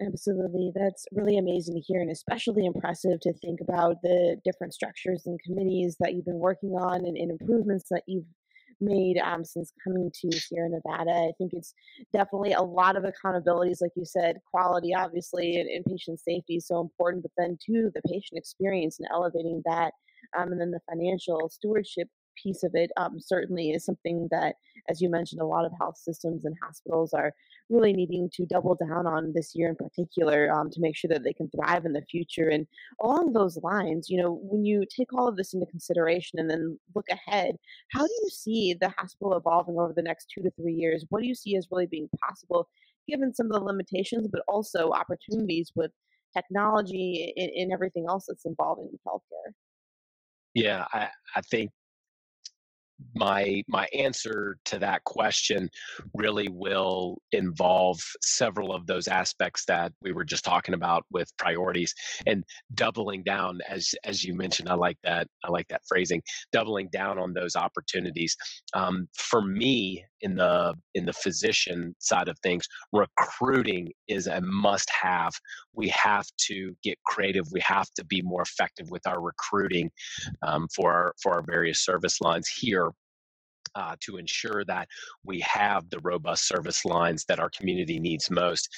Absolutely. 0.00 0.72
That's 0.74 1.06
really 1.12 1.38
amazing 1.38 1.74
to 1.74 1.80
hear, 1.80 2.02
and 2.02 2.10
especially 2.10 2.66
impressive 2.66 3.18
to 3.20 3.32
think 3.34 3.60
about 3.62 4.02
the 4.02 4.36
different 4.44 4.74
structures 4.74 5.22
and 5.24 5.40
committees 5.42 5.96
that 6.00 6.12
you've 6.14 6.26
been 6.26 6.38
working 6.38 6.70
on 6.72 7.06
and, 7.06 7.16
and 7.16 7.30
improvements 7.30 7.86
that 7.90 8.02
you've 8.06 8.26
made 8.78 9.16
um, 9.24 9.42
since 9.42 9.72
coming 9.82 10.10
to 10.12 10.38
Sierra 10.38 10.68
Nevada. 10.68 11.10
I 11.12 11.32
think 11.38 11.52
it's 11.54 11.72
definitely 12.12 12.52
a 12.52 12.60
lot 12.60 12.96
of 12.96 13.04
accountabilities, 13.04 13.80
like 13.80 13.92
you 13.96 14.04
said, 14.04 14.36
quality, 14.50 14.92
obviously, 14.94 15.56
and, 15.56 15.68
and 15.70 15.82
patient 15.86 16.20
safety 16.20 16.56
is 16.56 16.66
so 16.66 16.80
important, 16.82 17.22
but 17.22 17.32
then 17.38 17.56
too, 17.64 17.90
the 17.94 18.02
patient 18.02 18.36
experience 18.36 18.98
and 18.98 19.08
elevating 19.10 19.62
that 19.64 19.92
um, 20.36 20.52
and 20.52 20.60
then 20.60 20.70
the 20.72 20.80
financial 20.90 21.48
stewardship 21.48 22.08
piece 22.42 22.62
of 22.62 22.72
it 22.74 22.90
um, 22.96 23.18
certainly 23.20 23.70
is 23.70 23.84
something 23.84 24.28
that, 24.30 24.56
as 24.88 25.00
you 25.00 25.08
mentioned, 25.08 25.40
a 25.40 25.46
lot 25.46 25.64
of 25.64 25.72
health 25.78 25.96
systems 25.96 26.44
and 26.44 26.54
hospitals 26.62 27.12
are 27.12 27.32
really 27.68 27.92
needing 27.92 28.30
to 28.34 28.46
double 28.46 28.74
down 28.74 29.06
on 29.06 29.32
this 29.34 29.54
year 29.54 29.68
in 29.68 29.76
particular 29.76 30.52
um, 30.52 30.70
to 30.70 30.80
make 30.80 30.96
sure 30.96 31.08
that 31.08 31.24
they 31.24 31.32
can 31.32 31.50
thrive 31.50 31.84
in 31.84 31.92
the 31.92 32.02
future. 32.02 32.48
And 32.48 32.66
along 33.00 33.32
those 33.32 33.56
lines, 33.62 34.08
you 34.08 34.20
know, 34.20 34.38
when 34.42 34.64
you 34.64 34.84
take 34.88 35.12
all 35.12 35.26
of 35.26 35.36
this 35.36 35.54
into 35.54 35.66
consideration 35.66 36.38
and 36.38 36.48
then 36.48 36.78
look 36.94 37.06
ahead, 37.10 37.56
how 37.92 38.02
do 38.02 38.12
you 38.22 38.28
see 38.30 38.74
the 38.74 38.90
hospital 38.90 39.36
evolving 39.36 39.78
over 39.78 39.92
the 39.92 40.02
next 40.02 40.30
two 40.32 40.42
to 40.42 40.50
three 40.52 40.74
years? 40.74 41.04
What 41.08 41.22
do 41.22 41.26
you 41.26 41.34
see 41.34 41.56
as 41.56 41.68
really 41.70 41.86
being 41.86 42.08
possible, 42.24 42.68
given 43.08 43.34
some 43.34 43.46
of 43.46 43.52
the 43.52 43.64
limitations, 43.64 44.28
but 44.28 44.42
also 44.48 44.90
opportunities 44.90 45.72
with 45.74 45.90
technology 46.36 47.32
and, 47.36 47.50
and 47.50 47.72
everything 47.72 48.06
else 48.08 48.26
that's 48.28 48.44
involving 48.44 48.88
with 48.92 49.00
healthcare? 49.06 49.52
Yeah, 50.54 50.86
I, 50.92 51.08
I 51.34 51.40
think 51.42 51.70
my 53.14 53.62
my 53.68 53.86
answer 53.94 54.58
to 54.64 54.78
that 54.78 55.04
question 55.04 55.68
really 56.14 56.48
will 56.48 57.18
involve 57.32 57.98
several 58.22 58.72
of 58.72 58.86
those 58.86 59.08
aspects 59.08 59.64
that 59.66 59.92
we 60.02 60.12
were 60.12 60.24
just 60.24 60.44
talking 60.44 60.74
about 60.74 61.04
with 61.10 61.28
priorities 61.36 61.94
and 62.26 62.44
doubling 62.74 63.22
down 63.22 63.60
as 63.68 63.94
as 64.04 64.24
you 64.24 64.34
mentioned 64.34 64.68
i 64.68 64.74
like 64.74 64.98
that 65.02 65.26
i 65.44 65.50
like 65.50 65.68
that 65.68 65.82
phrasing 65.88 66.22
doubling 66.52 66.88
down 66.92 67.18
on 67.18 67.32
those 67.32 67.56
opportunities. 67.56 68.36
Um, 68.74 69.08
for 69.14 69.42
me 69.42 70.04
in 70.22 70.36
the 70.36 70.74
in 70.94 71.04
the 71.04 71.12
physician 71.12 71.94
side 71.98 72.28
of 72.28 72.38
things 72.38 72.66
recruiting 72.92 73.92
is 74.08 74.26
a 74.26 74.40
must 74.40 74.88
have 74.90 75.32
we 75.74 75.88
have 75.88 76.26
to 76.38 76.74
get 76.82 76.98
creative. 77.04 77.46
We 77.52 77.60
have 77.60 77.88
to 77.96 78.04
be 78.04 78.22
more 78.22 78.42
effective 78.42 78.90
with 78.90 79.06
our 79.06 79.20
recruiting 79.20 79.90
um, 80.42 80.66
for 80.74 80.92
our 80.92 81.14
for 81.22 81.34
our 81.34 81.42
various 81.42 81.84
service 81.84 82.20
lines 82.20 82.48
here 82.48 82.85
uh, 83.76 83.94
to 84.00 84.16
ensure 84.16 84.64
that 84.64 84.88
we 85.24 85.40
have 85.40 85.88
the 85.90 86.00
robust 86.02 86.48
service 86.48 86.84
lines 86.84 87.24
that 87.28 87.38
our 87.38 87.50
community 87.50 88.00
needs 88.00 88.30
most. 88.30 88.68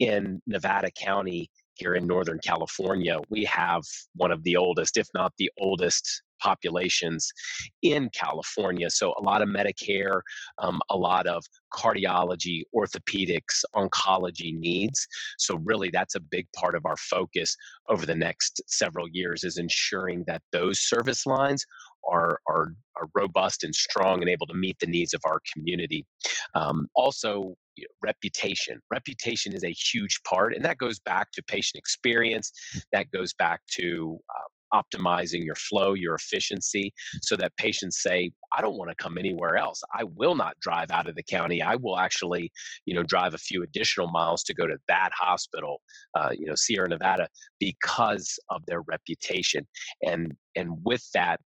In 0.00 0.42
Nevada 0.46 0.90
County, 0.90 1.48
here 1.74 1.94
in 1.94 2.06
Northern 2.06 2.40
California, 2.44 3.18
we 3.30 3.44
have 3.44 3.82
one 4.16 4.32
of 4.32 4.42
the 4.42 4.56
oldest, 4.56 4.96
if 4.96 5.06
not 5.14 5.32
the 5.38 5.50
oldest, 5.58 6.22
populations 6.40 7.30
in 7.82 8.08
California. 8.10 8.88
So, 8.90 9.14
a 9.18 9.22
lot 9.22 9.42
of 9.42 9.48
Medicare, 9.48 10.20
um, 10.58 10.80
a 10.90 10.96
lot 10.96 11.26
of 11.26 11.44
cardiology, 11.72 12.62
orthopedics, 12.74 13.64
oncology 13.74 14.56
needs. 14.56 15.06
So, 15.38 15.56
really, 15.64 15.90
that's 15.90 16.14
a 16.14 16.20
big 16.20 16.46
part 16.54 16.74
of 16.74 16.86
our 16.86 16.96
focus 16.96 17.56
over 17.88 18.06
the 18.06 18.14
next 18.14 18.62
several 18.66 19.08
years 19.08 19.44
is 19.44 19.58
ensuring 19.58 20.24
that 20.26 20.42
those 20.52 20.80
service 20.80 21.26
lines 21.26 21.64
are, 22.10 22.40
are, 22.48 22.74
are 22.96 23.08
robust 23.14 23.64
and 23.64 23.74
strong 23.74 24.20
and 24.20 24.30
able 24.30 24.46
to 24.46 24.54
meet 24.54 24.78
the 24.78 24.86
needs 24.86 25.14
of 25.14 25.20
our 25.24 25.40
community. 25.52 26.06
Um, 26.54 26.88
also, 26.94 27.54
reputation. 28.02 28.80
Reputation 28.90 29.52
is 29.52 29.64
a 29.64 29.70
huge 29.70 30.20
part, 30.24 30.54
and 30.54 30.64
that 30.64 30.78
goes 30.78 30.98
back 30.98 31.30
to 31.32 31.42
patient 31.42 31.78
experience. 31.78 32.52
That 32.92 33.10
goes 33.10 33.32
back 33.34 33.60
to 33.76 34.18
uh, 34.30 34.80
optimizing 34.82 35.44
your 35.44 35.54
flow, 35.54 35.94
your 35.94 36.14
efficiency, 36.14 36.92
so 37.22 37.36
that 37.36 37.56
patients 37.56 38.02
say, 38.02 38.30
"I 38.52 38.60
don't 38.60 38.76
want 38.76 38.90
to 38.90 38.96
come 38.96 39.18
anywhere 39.18 39.56
else. 39.56 39.82
I 39.94 40.04
will 40.04 40.34
not 40.34 40.58
drive 40.60 40.90
out 40.90 41.08
of 41.08 41.14
the 41.14 41.22
county. 41.22 41.62
I 41.62 41.76
will 41.76 41.98
actually, 41.98 42.50
you 42.84 42.94
know, 42.94 43.02
drive 43.02 43.34
a 43.34 43.38
few 43.38 43.62
additional 43.62 44.08
miles 44.08 44.42
to 44.44 44.54
go 44.54 44.66
to 44.66 44.76
that 44.88 45.10
hospital, 45.14 45.80
uh, 46.14 46.30
you 46.36 46.46
know, 46.46 46.54
Sierra 46.54 46.88
Nevada, 46.88 47.28
because 47.60 48.38
of 48.50 48.64
their 48.66 48.82
reputation." 48.82 49.66
And 50.02 50.34
and 50.56 50.78
with 50.84 51.08
that, 51.14 51.40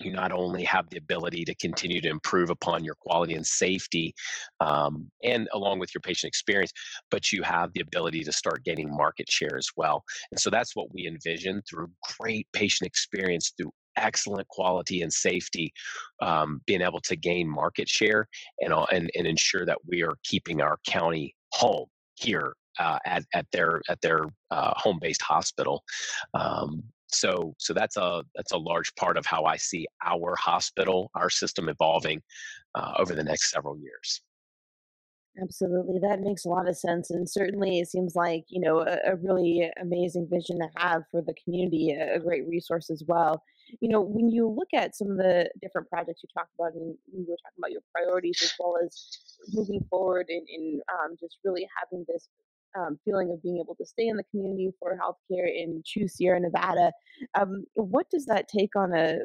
you 0.00 0.12
not 0.12 0.32
only 0.32 0.64
have 0.64 0.88
the 0.90 0.98
ability 0.98 1.44
to 1.44 1.54
continue 1.56 2.00
to 2.00 2.08
improve 2.08 2.50
upon 2.50 2.84
your 2.84 2.96
quality 2.96 3.34
and 3.34 3.46
safety 3.46 4.14
um, 4.60 5.10
and 5.22 5.48
along 5.52 5.78
with 5.78 5.94
your 5.94 6.00
patient 6.00 6.28
experience 6.28 6.72
but 7.10 7.32
you 7.32 7.42
have 7.42 7.72
the 7.74 7.80
ability 7.80 8.22
to 8.24 8.32
start 8.32 8.64
gaining 8.64 8.94
market 8.94 9.30
share 9.30 9.56
as 9.56 9.68
well 9.76 10.02
and 10.30 10.40
so 10.40 10.50
that's 10.50 10.74
what 10.74 10.92
we 10.92 11.06
envision 11.06 11.62
through 11.68 11.88
great 12.18 12.46
patient 12.52 12.86
experience 12.86 13.52
through 13.56 13.70
excellent 13.96 14.46
quality 14.48 15.02
and 15.02 15.12
safety 15.12 15.72
um, 16.20 16.60
being 16.66 16.82
able 16.82 17.00
to 17.00 17.14
gain 17.14 17.48
market 17.48 17.88
share 17.88 18.26
and, 18.60 18.74
and, 18.92 19.10
and 19.16 19.26
ensure 19.26 19.64
that 19.64 19.78
we 19.86 20.02
are 20.02 20.14
keeping 20.24 20.60
our 20.60 20.78
county 20.86 21.34
home 21.52 21.86
here 22.16 22.54
uh, 22.78 22.98
at, 23.06 23.24
at 23.34 23.46
their 23.52 23.80
at 23.88 24.00
their 24.00 24.26
uh, 24.50 24.72
home 24.76 24.98
based 25.00 25.22
hospital. 25.22 25.84
Um, 26.34 26.82
so 27.14 27.54
so 27.58 27.72
that's 27.72 27.96
a 27.96 28.22
that's 28.34 28.52
a 28.52 28.58
large 28.58 28.94
part 28.96 29.16
of 29.16 29.26
how 29.26 29.44
I 29.44 29.56
see 29.56 29.86
our 30.04 30.34
hospital, 30.36 31.10
our 31.14 31.30
system 31.30 31.68
evolving 31.68 32.22
uh, 32.74 32.94
over 32.98 33.14
the 33.14 33.24
next 33.24 33.50
several 33.50 33.78
years. 33.78 34.22
Absolutely. 35.42 35.98
That 35.98 36.20
makes 36.20 36.44
a 36.44 36.48
lot 36.48 36.68
of 36.68 36.76
sense. 36.76 37.10
And 37.10 37.28
certainly 37.28 37.80
it 37.80 37.88
seems 37.88 38.14
like, 38.14 38.44
you 38.48 38.60
know, 38.60 38.80
a, 38.80 38.98
a 39.04 39.16
really 39.16 39.68
amazing 39.80 40.28
vision 40.30 40.60
to 40.60 40.68
have 40.76 41.02
for 41.10 41.22
the 41.22 41.34
community, 41.42 41.90
a, 41.90 42.20
great 42.20 42.46
resource 42.46 42.88
as 42.88 43.02
well. 43.06 43.42
You 43.80 43.88
know, 43.88 44.00
when 44.00 44.28
you 44.28 44.48
look 44.48 44.68
at 44.72 44.94
some 44.94 45.10
of 45.10 45.16
the 45.16 45.50
different 45.60 45.88
projects 45.88 46.22
you 46.22 46.28
talked 46.32 46.52
about, 46.56 46.74
and 46.74 46.94
you 47.12 47.26
were 47.28 47.36
talking 47.42 47.58
about 47.58 47.72
your 47.72 47.80
priorities 47.92 48.40
as 48.44 48.52
well 48.60 48.76
as 48.84 49.08
moving 49.52 49.84
forward 49.90 50.26
and, 50.28 50.46
and 50.48 50.82
um, 50.92 51.16
just 51.18 51.38
really 51.44 51.66
having 51.80 52.04
this 52.06 52.28
um, 52.78 52.98
feeling 53.04 53.30
of 53.30 53.42
being 53.42 53.58
able 53.58 53.74
to 53.76 53.86
stay 53.86 54.08
in 54.08 54.16
the 54.16 54.24
community 54.24 54.70
for 54.78 54.98
healthcare 54.98 55.46
in 55.46 55.82
choose 55.84 56.16
Sierra 56.16 56.40
Nevada. 56.40 56.92
Um, 57.34 57.64
what 57.74 58.08
does 58.10 58.26
that 58.26 58.48
take 58.48 58.74
on 58.76 58.94
a 58.94 59.18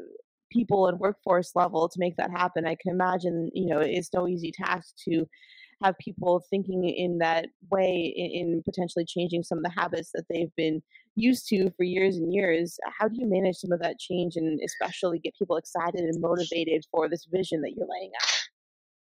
people 0.52 0.88
and 0.88 1.00
workforce 1.00 1.52
level 1.56 1.88
to 1.90 2.00
make 2.00 2.18
that 2.18 2.32
happen? 2.32 2.66
I 2.66 2.76
can 2.82 2.92
imagine, 2.92 3.50
you 3.54 3.68
know, 3.68 3.80
it's 3.80 4.14
no 4.14 4.28
easy 4.28 4.52
task 4.52 4.96
to 5.06 5.26
have 5.84 5.98
people 5.98 6.44
thinking 6.50 6.84
in 6.84 7.20
that 7.20 7.48
way 7.72 8.14
in, 8.16 8.32
in 8.32 8.64
potentially 8.64 9.06
changing 9.06 9.44
some 9.44 9.60
of 9.60 9.64
the 9.64 9.70
habits 9.70 10.12
that 10.14 10.26
they've 10.30 10.54
been 10.58 10.82
used 11.16 11.48
to 11.48 11.70
for 11.78 11.84
years 11.84 12.18
and 12.18 12.34
years. 12.34 12.78
How 12.98 13.08
do 13.08 13.16
you 13.18 13.28
manage 13.28 13.58
some 13.58 13.72
of 13.72 13.82
that 13.82 14.00
change 14.00 14.36
and 14.36 14.60
especially 14.66 15.20
get 15.20 15.38
people 15.38 15.58
excited 15.58 16.02
and 16.02 16.22
motivated 16.22 16.86
for 16.92 17.08
this 17.08 17.26
vision 17.32 17.62
that 17.62 17.72
you're 17.76 17.88
laying 17.88 18.12
out? 18.22 18.39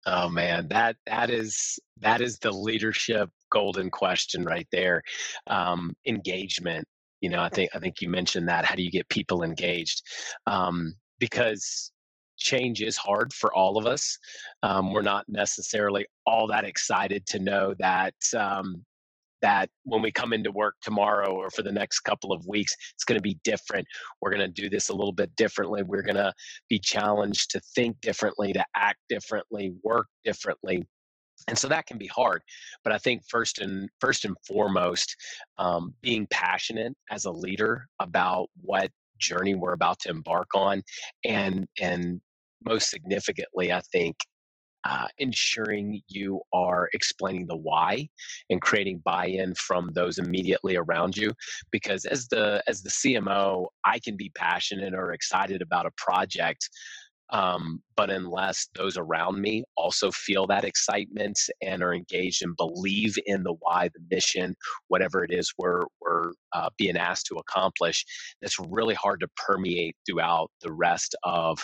Oh 0.07 0.29
man, 0.29 0.69
that 0.69 0.97
that 1.07 1.31
is 1.31 1.79
that 2.01 2.21
is 2.21 2.39
the 2.39 2.53
leadership 2.53 3.31
golden 3.51 3.91
question 3.91 4.45
right 4.45 4.69
there. 4.71 5.03
Um, 5.47 5.95
engagement. 6.07 6.87
You 7.21 7.31
know, 7.31 7.43
I 7.43 7.49
think 7.49 7.71
I 7.75 7.79
think 7.79 8.01
you 8.01 8.09
mentioned 8.09 8.49
that. 8.49 8.65
How 8.65 8.75
do 8.75 8.83
you 8.83 8.91
get 8.91 9.09
people 9.09 9.43
engaged? 9.43 10.03
Um, 10.47 10.95
because 11.19 11.91
change 12.37 12.83
is 12.83 12.97
hard 12.97 13.33
for 13.33 13.55
all 13.55 13.79
of 13.79 13.87
us. 13.87 14.19
Um, 14.63 14.93
we're 14.93 15.03
not 15.03 15.25
necessarily 15.29 16.07
all 16.27 16.47
that 16.49 16.65
excited 16.65 17.27
to 17.29 17.39
know 17.39 17.75
that 17.79 18.15
um, 18.37 18.85
that 19.45 19.69
when 19.83 20.01
we 20.01 20.11
come 20.11 20.33
into 20.33 20.51
work 20.51 20.75
tomorrow 20.81 21.35
or 21.35 21.51
for 21.51 21.61
the 21.61 21.71
next 21.71 22.01
couple 22.01 22.33
of 22.33 22.47
weeks, 22.47 22.75
it's 22.95 23.05
going 23.05 23.19
to 23.19 23.23
be 23.23 23.39
different. 23.45 23.87
We're 24.23 24.31
going 24.31 24.41
to 24.41 24.63
do 24.63 24.71
this 24.71 24.89
a 24.89 24.95
little 24.95 25.13
bit 25.13 25.37
differently. 25.37 25.83
We're 25.83 26.01
going 26.01 26.17
to 26.17 26.33
be 26.71 26.79
challenged 26.79 27.51
to 27.51 27.61
think 27.75 28.01
differently, 28.01 28.55
to 28.55 28.65
act 28.75 29.01
differently, 29.11 29.75
work 29.85 30.07
differently. 30.25 30.87
And 31.47 31.59
so 31.59 31.69
that 31.69 31.85
can 31.85 31.99
be 31.99 32.07
hard, 32.07 32.41
but 32.85 32.95
I 32.95 32.97
think 32.97 33.21
first 33.29 33.59
and 33.59 33.91
first 34.01 34.25
and 34.25 34.35
foremost, 34.49 35.15
um, 35.59 35.93
being 36.01 36.27
passionate 36.31 36.95
as 37.11 37.27
a 37.27 37.31
leader 37.31 37.87
about 38.01 38.49
what 38.63 38.91
journey 39.19 39.55
we're 39.55 39.75
about 39.75 39.99
to 40.01 40.11
embark 40.11 40.49
on, 40.55 40.83
and 41.23 41.67
and 41.79 42.23
most 42.65 42.89
significantly, 42.89 43.73
I 43.73 43.83
think 43.93 44.17
uh, 44.85 45.07
ensuring 45.19 46.01
you 46.09 46.41
are 46.53 46.89
explaining 46.93 47.47
the 47.47 47.57
why 47.57 48.09
and 48.51 48.61
creating 48.61 49.01
buy-in 49.05 49.55
from 49.55 49.91
those 49.95 50.19
immediately 50.19 50.77
around 50.77 51.17
you 51.17 51.33
because 51.71 52.05
as 52.05 52.29
the 52.29 52.63
as 52.67 52.83
the 52.83 52.91
cmo 52.91 53.67
i 53.85 53.99
can 53.99 54.17
be 54.17 54.31
passionate 54.35 54.95
or 54.95 55.13
excited 55.13 55.63
about 55.63 55.87
a 55.87 55.91
project 55.97 56.69
um, 57.31 57.83
but 57.97 58.11
unless 58.11 58.69
those 58.75 58.97
around 58.97 59.41
me 59.41 59.65
also 59.77 60.11
feel 60.11 60.47
that 60.47 60.65
excitement 60.65 61.39
and 61.63 61.83
are 61.83 61.95
engaged 61.95 62.43
and 62.43 62.57
believe 62.57 63.17
in 63.27 63.43
the 63.43 63.55
why, 63.61 63.89
the 63.95 64.15
mission, 64.15 64.55
whatever 64.89 65.25
it 65.25 65.33
is 65.33 65.53
we're, 65.59 65.85
we're 66.01 66.33
uh, 66.53 66.69
being 66.77 66.97
asked 66.97 67.27
to 67.27 67.37
accomplish, 67.37 68.05
that's 68.41 68.59
really 68.69 68.95
hard 68.95 69.21
to 69.21 69.29
permeate 69.37 69.97
throughout 70.07 70.51
the 70.61 70.73
rest 70.73 71.17
of 71.23 71.59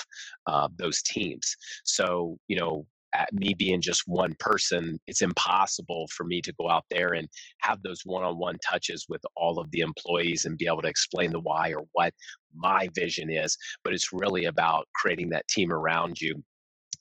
uh, 0.47 0.69
those 0.77 1.03
teams. 1.03 1.55
So, 1.85 2.39
you 2.49 2.57
know, 2.57 2.87
me 3.33 3.55
being 3.55 3.81
just 3.81 4.03
one 4.07 4.35
person, 4.39 4.99
it's 5.07 5.23
impossible 5.23 6.09
for 6.15 6.25
me 6.25 6.41
to 6.43 6.53
go 6.61 6.69
out 6.69 6.85
there 6.91 7.15
and 7.15 7.29
have 7.61 7.83
those 7.83 8.03
one 8.05 8.25
on 8.25 8.39
one 8.39 8.57
touches 8.59 9.07
with 9.09 9.21
all 9.37 9.59
of 9.59 9.71
the 9.71 9.81
employees 9.81 10.45
and 10.45 10.59
be 10.59 10.67
able 10.67 10.83
to 10.83 10.89
explain 10.89 11.33
the 11.33 11.41
why 11.41 11.73
or 11.73 11.85
what 11.93 12.13
my 12.55 12.89
vision 12.95 13.31
is. 13.31 13.57
But 13.85 13.95
it's 13.95 14.13
really 14.13 14.47
about 14.47 14.87
creating 14.95 15.31
that 15.31 15.49
team 15.49 15.73
around 15.73 16.21
you 16.21 16.43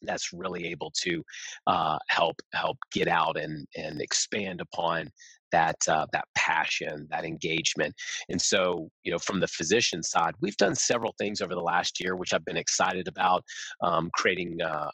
that's 0.03 0.31
really 0.31 0.67
able 0.67 0.93
to 1.01 1.21
uh, 1.67 1.97
help 2.07 2.37
help 2.53 2.77
get 2.93 3.07
out 3.07 3.37
and 3.37 3.67
and 3.75 4.01
expand 4.01 4.61
upon 4.61 5.09
that 5.51 5.75
uh, 5.87 6.05
that 6.13 6.25
passion, 6.35 7.07
that 7.09 7.25
engagement. 7.25 7.93
And 8.29 8.41
so, 8.41 8.89
you 9.03 9.11
know, 9.11 9.19
from 9.19 9.39
the 9.39 9.47
physician 9.47 10.03
side, 10.03 10.35
we've 10.41 10.57
done 10.57 10.75
several 10.75 11.13
things 11.17 11.41
over 11.41 11.55
the 11.55 11.61
last 11.61 11.99
year, 11.99 12.15
which 12.15 12.33
I've 12.33 12.45
been 12.45 12.57
excited 12.57 13.07
about, 13.07 13.43
um, 13.81 14.09
creating. 14.13 14.61
Uh, 14.61 14.91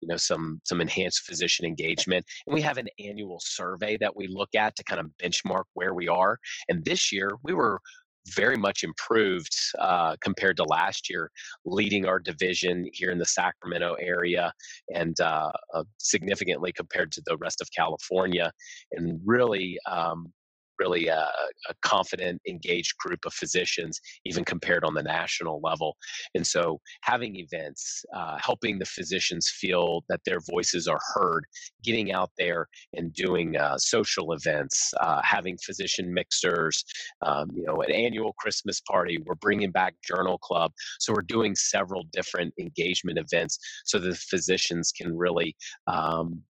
you 0.00 0.08
know 0.08 0.16
some 0.16 0.60
some 0.64 0.80
enhanced 0.80 1.22
physician 1.24 1.64
engagement 1.66 2.24
and 2.46 2.54
we 2.54 2.60
have 2.60 2.78
an 2.78 2.88
annual 2.98 3.40
survey 3.40 3.96
that 3.98 4.14
we 4.14 4.26
look 4.28 4.54
at 4.54 4.74
to 4.76 4.84
kind 4.84 5.00
of 5.00 5.06
benchmark 5.22 5.64
where 5.74 5.94
we 5.94 6.08
are 6.08 6.38
and 6.68 6.84
this 6.84 7.12
year 7.12 7.32
we 7.42 7.52
were 7.52 7.80
very 8.28 8.56
much 8.56 8.84
improved 8.84 9.54
uh, 9.78 10.16
compared 10.22 10.56
to 10.56 10.64
last 10.64 11.08
year, 11.08 11.30
leading 11.64 12.06
our 12.06 12.18
division 12.18 12.86
here 12.92 13.10
in 13.10 13.18
the 13.18 13.24
Sacramento 13.24 13.94
area 13.94 14.52
and 14.94 15.18
uh, 15.20 15.50
uh, 15.74 15.84
significantly 15.98 16.72
compared 16.72 17.12
to 17.12 17.22
the 17.26 17.36
rest 17.38 17.60
of 17.60 17.68
California, 17.76 18.52
and 18.92 19.20
really 19.24 19.78
um, 19.86 20.32
really 20.80 21.08
a, 21.08 21.28
a, 21.68 21.74
confident, 21.82 22.40
engaged 22.48 22.96
group 22.98 23.20
of 23.26 23.32
physicians, 23.34 24.00
even 24.24 24.44
compared 24.44 24.84
on 24.84 24.94
the 24.94 25.02
national 25.02 25.60
level. 25.62 25.96
And 26.34 26.46
so, 26.46 26.80
having 27.02 27.36
events, 27.36 28.04
uh, 28.16 28.38
helping 28.42 28.78
the 28.78 28.86
physicians 28.86 29.48
feel 29.60 30.04
that 30.08 30.20
their 30.24 30.40
voices 30.50 30.88
are 30.88 31.00
heard, 31.14 31.44
getting 31.84 32.12
out 32.12 32.30
there 32.38 32.66
and 32.94 33.12
doing 33.12 33.56
uh, 33.56 33.76
social 33.78 34.32
events, 34.32 34.92
uh, 35.00 35.20
having 35.22 35.56
physician 35.64 36.12
mixers, 36.12 36.84
um, 37.22 37.50
you 37.54 37.64
know, 37.64 37.82
an 37.82 37.92
annual 37.92 38.32
Christmas 38.38 38.80
party. 38.80 39.18
We're 39.24 39.34
bringing 39.34 39.70
back 39.70 39.94
Journal 40.02 40.38
Club. 40.38 40.72
So, 40.98 41.12
we're 41.12 41.22
doing 41.22 41.54
several 41.54 42.04
different 42.12 42.54
engagement 42.58 43.18
events 43.18 43.58
so 43.84 43.98
the 43.98 44.14
physicians 44.14 44.92
can 44.92 45.16
really 45.16 45.54
um, 45.86 46.42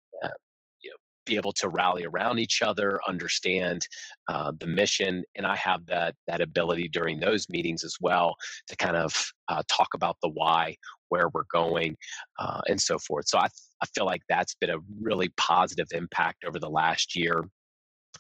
be 1.27 1.37
able 1.37 1.53
to 1.53 1.69
rally 1.69 2.05
around 2.05 2.39
each 2.39 2.62
other, 2.62 3.00
understand 3.07 3.87
uh, 4.29 4.53
the 4.59 4.67
mission, 4.67 5.23
and 5.37 5.47
I 5.47 5.57
have 5.57 5.87
that 5.87 6.15
that 6.27 6.41
ability 6.41 6.89
during 6.89 7.21
those 7.21 7.49
meetings 7.49 7.85
as 7.85 7.97
well 8.00 8.35
to 8.69 8.77
kind 8.77 8.97
of 8.97 9.15
uh, 9.49 9.62
talk 9.69 9.89
about 9.95 10.17
the 10.23 10.29
why, 10.29 10.77
where 11.09 11.29
we're 11.33 11.45
going, 11.53 11.97
uh, 12.39 12.61
and 12.69 12.81
so 12.81 12.99
forth. 12.99 13.29
So 13.29 13.39
I 13.39 13.49
I 13.83 13.87
feel 13.95 14.07
like 14.07 14.23
that's 14.29 14.55
been 14.55 14.71
a 14.71 14.79
really 15.00 15.31
positive 15.37 15.89
impact 15.93 16.45
over 16.45 16.59
the 16.59 16.71
last 16.71 17.17
year. 17.17 17.45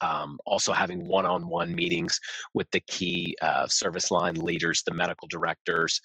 Um, 0.02 0.38
also 0.46 0.72
having 0.72 1.06
one-on-one 1.06 1.74
meetings 1.74 2.18
with 2.54 2.70
the 2.70 2.80
key 2.86 3.36
uh, 3.42 3.66
service 3.66 4.10
line 4.10 4.36
leaders, 4.36 4.82
the 4.86 4.94
medical 4.94 5.28
directors, 5.28 6.00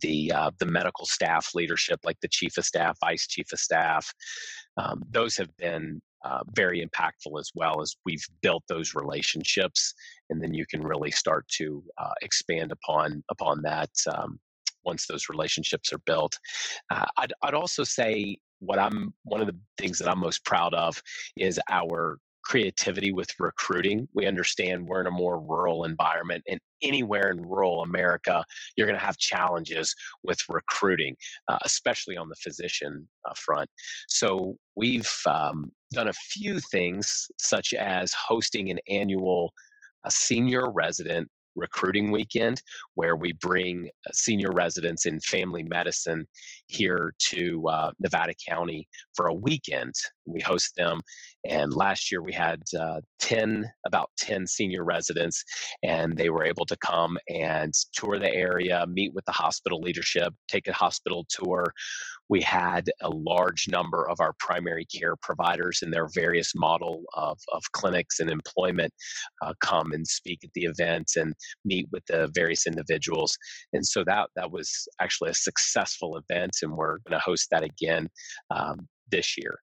the 0.00 0.32
uh, 0.32 0.50
the 0.58 0.66
medical 0.66 1.04
staff 1.04 1.54
leadership, 1.54 2.00
like 2.02 2.18
the 2.22 2.28
chief 2.28 2.56
of 2.56 2.64
staff, 2.64 2.96
vice 3.00 3.26
chief 3.26 3.52
of 3.52 3.60
staff. 3.60 4.12
Um, 4.78 5.02
those 5.10 5.36
have 5.36 5.54
been 5.58 6.00
uh, 6.26 6.42
very 6.54 6.84
impactful 6.84 7.38
as 7.38 7.50
well 7.54 7.80
as 7.80 7.96
we've 8.04 8.26
built 8.42 8.64
those 8.68 8.94
relationships, 8.94 9.94
and 10.28 10.42
then 10.42 10.52
you 10.52 10.66
can 10.66 10.82
really 10.82 11.10
start 11.10 11.46
to 11.48 11.82
uh, 11.98 12.14
expand 12.22 12.72
upon 12.72 13.22
upon 13.30 13.62
that 13.62 13.90
um, 14.12 14.38
once 14.84 15.06
those 15.06 15.28
relationships 15.28 15.92
are 15.92 16.00
built. 16.06 16.36
Uh, 16.90 17.06
I'd, 17.16 17.32
I'd 17.42 17.54
also 17.54 17.84
say 17.84 18.38
what 18.58 18.78
I'm 18.78 19.14
one 19.24 19.40
of 19.40 19.46
the 19.46 19.56
things 19.78 19.98
that 19.98 20.08
I'm 20.08 20.18
most 20.18 20.44
proud 20.44 20.74
of 20.74 21.00
is 21.36 21.60
our 21.70 22.18
creativity 22.48 23.12
with 23.12 23.28
recruiting. 23.40 24.06
We 24.14 24.26
understand 24.26 24.86
we're 24.86 25.00
in 25.00 25.08
a 25.08 25.10
more 25.10 25.40
rural 25.40 25.84
environment, 25.84 26.44
and 26.48 26.60
anywhere 26.82 27.30
in 27.30 27.42
rural 27.42 27.82
America, 27.82 28.44
you're 28.76 28.86
going 28.86 28.98
to 28.98 29.04
have 29.04 29.18
challenges 29.18 29.94
with 30.22 30.38
recruiting, 30.48 31.16
uh, 31.48 31.58
especially 31.64 32.16
on 32.16 32.28
the 32.28 32.36
physician 32.36 33.08
uh, 33.28 33.32
front. 33.36 33.68
So 34.08 34.56
we've 34.76 35.12
um, 35.26 35.72
done 35.92 36.08
a 36.08 36.12
few 36.12 36.60
things, 36.60 37.26
such 37.38 37.74
as 37.74 38.12
hosting 38.12 38.70
an 38.70 38.78
annual 38.88 39.52
a 40.04 40.10
senior 40.10 40.70
resident 40.70 41.28
recruiting 41.56 42.10
weekend 42.10 42.62
where 42.94 43.16
we 43.16 43.32
bring 43.32 43.88
uh, 44.06 44.10
senior 44.12 44.52
residents 44.52 45.06
in 45.06 45.18
family 45.20 45.62
medicine 45.64 46.26
here 46.66 47.12
to 47.18 47.66
uh, 47.68 47.90
Nevada 47.98 48.34
County 48.48 48.86
for 49.14 49.28
a 49.28 49.34
weekend. 49.34 49.94
We 50.26 50.40
host 50.40 50.74
them, 50.76 51.00
and 51.48 51.72
last 51.72 52.10
year 52.10 52.22
we 52.22 52.32
had 52.32 52.62
uh, 52.78 53.00
10, 53.20 53.64
about 53.86 54.10
10 54.18 54.46
senior 54.46 54.84
residents, 54.84 55.42
and 55.82 56.16
they 56.16 56.30
were 56.30 56.44
able 56.44 56.66
to 56.66 56.76
come 56.78 57.18
and 57.28 57.72
tour 57.94 58.18
the 58.18 58.32
area, 58.32 58.84
meet 58.88 59.14
with 59.14 59.24
the 59.24 59.32
hospital 59.32 59.80
leadership, 59.80 60.34
take 60.48 60.68
a 60.68 60.72
hospital 60.72 61.26
tour 61.28 61.72
we 62.28 62.40
had 62.42 62.90
a 63.02 63.10
large 63.10 63.68
number 63.68 64.08
of 64.08 64.20
our 64.20 64.32
primary 64.38 64.84
care 64.86 65.16
providers 65.16 65.80
in 65.82 65.90
their 65.90 66.08
various 66.14 66.54
model 66.54 67.04
of, 67.14 67.38
of 67.52 67.62
clinics 67.72 68.20
and 68.20 68.30
employment 68.30 68.92
uh, 69.42 69.52
come 69.60 69.92
and 69.92 70.06
speak 70.06 70.40
at 70.44 70.50
the 70.54 70.64
event 70.64 71.12
and 71.16 71.34
meet 71.64 71.86
with 71.92 72.04
the 72.06 72.30
various 72.34 72.66
individuals. 72.66 73.36
And 73.72 73.86
so 73.86 74.04
that 74.04 74.28
that 74.36 74.50
was 74.50 74.88
actually 75.00 75.30
a 75.30 75.34
successful 75.34 76.16
event, 76.16 76.56
and 76.62 76.72
we're 76.72 76.98
going 76.98 77.12
to 77.12 77.18
host 77.18 77.48
that 77.50 77.62
again 77.62 78.08
um, 78.50 78.88
this 79.10 79.36
year. 79.36 79.58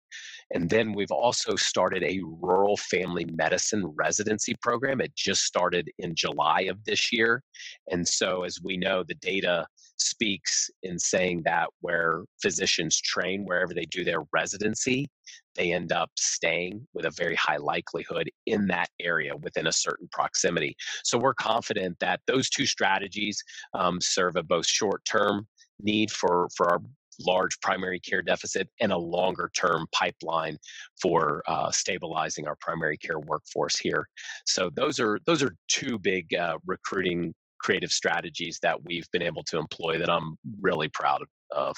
And 0.54 0.70
then 0.70 0.94
we've 0.94 1.12
also 1.12 1.56
started 1.56 2.04
a 2.04 2.22
rural 2.24 2.78
family 2.78 3.26
medicine 3.26 3.86
residency 3.96 4.56
program. 4.62 5.02
It 5.02 5.16
just 5.16 5.44
started 5.44 5.90
in 6.00 6.16
July 6.16 6.62
of 6.62 6.84
this 6.86 7.12
year. 7.12 7.44
And 7.90 8.08
so, 8.08 8.44
as 8.44 8.60
we 8.64 8.78
know, 8.78 9.04
the 9.04 9.16
data 9.16 9.66
speaks 10.04 10.70
in 10.84 11.00
saying 11.00 11.44
that 11.46 11.70
where 11.82 12.24
physicians 12.42 13.00
train, 13.00 13.46
wherever 13.46 13.74
they 13.74 13.86
do 13.86 14.04
their 14.04 14.22
residency, 14.32 15.08
they 15.56 15.72
end 15.72 15.92
up 15.92 16.10
staying 16.18 16.86
with 16.94 17.06
a 17.06 17.12
very 17.12 17.36
high 17.36 17.58
likelihood 17.58 18.30
in 18.46 18.68
that 18.68 18.90
area 19.00 19.36
within 19.38 19.68
a 19.68 19.72
certain 19.72 20.08
proximity. 20.12 20.76
So, 21.04 21.18
we're 21.18 21.34
confident 21.36 21.98
that 22.00 22.22
those 22.28 22.50
two 22.50 22.66
strategies 22.66 23.42
um, 23.74 24.00
serve 24.02 24.36
a 24.36 24.44
both 24.44 24.66
short 24.66 25.06
term 25.06 25.48
need 25.80 26.12
for, 26.12 26.48
for 26.56 26.72
our 26.72 26.80
large 27.20 27.60
primary 27.62 28.00
care 28.00 28.22
deficit 28.22 28.70
and 28.80 28.92
a 28.92 28.98
longer 28.98 29.52
term 29.56 29.86
pipeline 29.92 30.58
for 31.02 31.44
uh, 31.48 31.72
stabilizing 31.72 32.48
our 32.48 32.56
primary 32.60 32.98
care 32.98 33.20
workforce 33.20 33.78
here. 33.78 34.08
So 34.46 34.70
those 34.76 35.00
are 35.00 35.20
those 35.26 35.44
are 35.44 35.56
two 35.68 36.00
big 36.00 36.34
uh, 36.34 36.58
recruiting 36.66 37.34
creative 37.64 37.92
strategies 37.92 38.60
that 38.62 38.84
we've 38.84 39.10
been 39.12 39.22
able 39.22 39.44
to 39.44 39.58
employ 39.58 39.98
that 39.98 40.10
I'm 40.10 40.38
really 40.62 40.90
proud 40.90 41.24
of. 41.52 41.76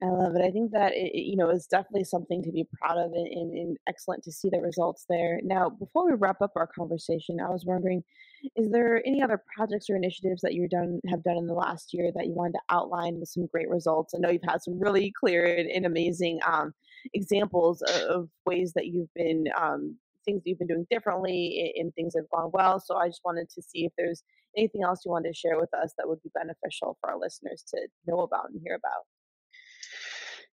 I 0.00 0.06
love 0.06 0.36
it. 0.36 0.42
I 0.42 0.50
think 0.52 0.70
that 0.72 0.92
it, 0.94 1.12
you 1.16 1.36
know 1.36 1.50
is 1.50 1.66
definitely 1.66 2.04
something 2.04 2.40
to 2.44 2.52
be 2.52 2.64
proud 2.80 2.98
of, 2.98 3.12
and, 3.12 3.26
and, 3.26 3.52
and, 3.52 3.76
excellent 3.88 4.22
to 4.24 4.32
see 4.32 4.48
the 4.48 4.60
results 4.60 5.04
there. 5.08 5.40
Now, 5.42 5.68
before 5.68 6.06
we 6.06 6.12
wrap 6.16 6.40
up 6.40 6.52
our 6.54 6.68
conversation, 6.68 7.40
I 7.40 7.50
was 7.50 7.64
wondering, 7.66 8.04
is 8.54 8.70
there 8.70 9.02
any 9.04 9.20
other 9.20 9.42
projects 9.56 9.90
or 9.90 9.96
initiatives 9.96 10.40
that 10.42 10.54
you 10.54 10.68
done 10.68 11.00
have 11.08 11.24
done 11.24 11.36
in 11.36 11.48
the 11.48 11.54
last 11.54 11.92
year 11.92 12.12
that 12.14 12.26
you 12.26 12.32
wanted 12.32 12.52
to 12.52 12.60
outline 12.68 13.18
with 13.18 13.28
some 13.28 13.46
great 13.46 13.68
results? 13.68 14.14
I 14.14 14.18
know 14.18 14.30
you've 14.30 14.42
had 14.44 14.62
some 14.62 14.78
really 14.78 15.12
clear 15.18 15.44
and, 15.44 15.68
and 15.68 15.84
amazing 15.84 16.38
um, 16.46 16.72
examples 17.12 17.82
of, 17.82 18.02
of, 18.02 18.28
ways 18.46 18.72
that 18.74 18.86
you've 18.86 19.12
been 19.14 19.46
um, 19.60 19.96
things 20.28 20.42
that 20.42 20.50
you've 20.50 20.58
been 20.58 20.68
doing 20.68 20.86
differently 20.90 21.72
and, 21.76 21.94
things 21.94 22.14
have 22.14 22.28
gone 22.28 22.50
well. 22.52 22.78
So 22.78 22.96
I 22.96 23.08
just 23.08 23.22
wanted 23.24 23.48
to 23.50 23.62
see 23.62 23.86
if 23.86 23.92
there's 23.96 24.22
anything 24.56 24.82
else 24.82 25.00
you 25.04 25.10
wanted 25.10 25.32
to 25.32 25.34
share 25.34 25.58
with 25.58 25.72
us 25.74 25.94
that 25.96 26.06
would 26.06 26.22
be 26.22 26.30
beneficial 26.34 26.98
for 27.00 27.10
our 27.10 27.18
listeners 27.18 27.64
to 27.68 27.80
know 28.06 28.20
about 28.20 28.50
and 28.50 28.60
hear 28.62 28.74
about. 28.74 29.04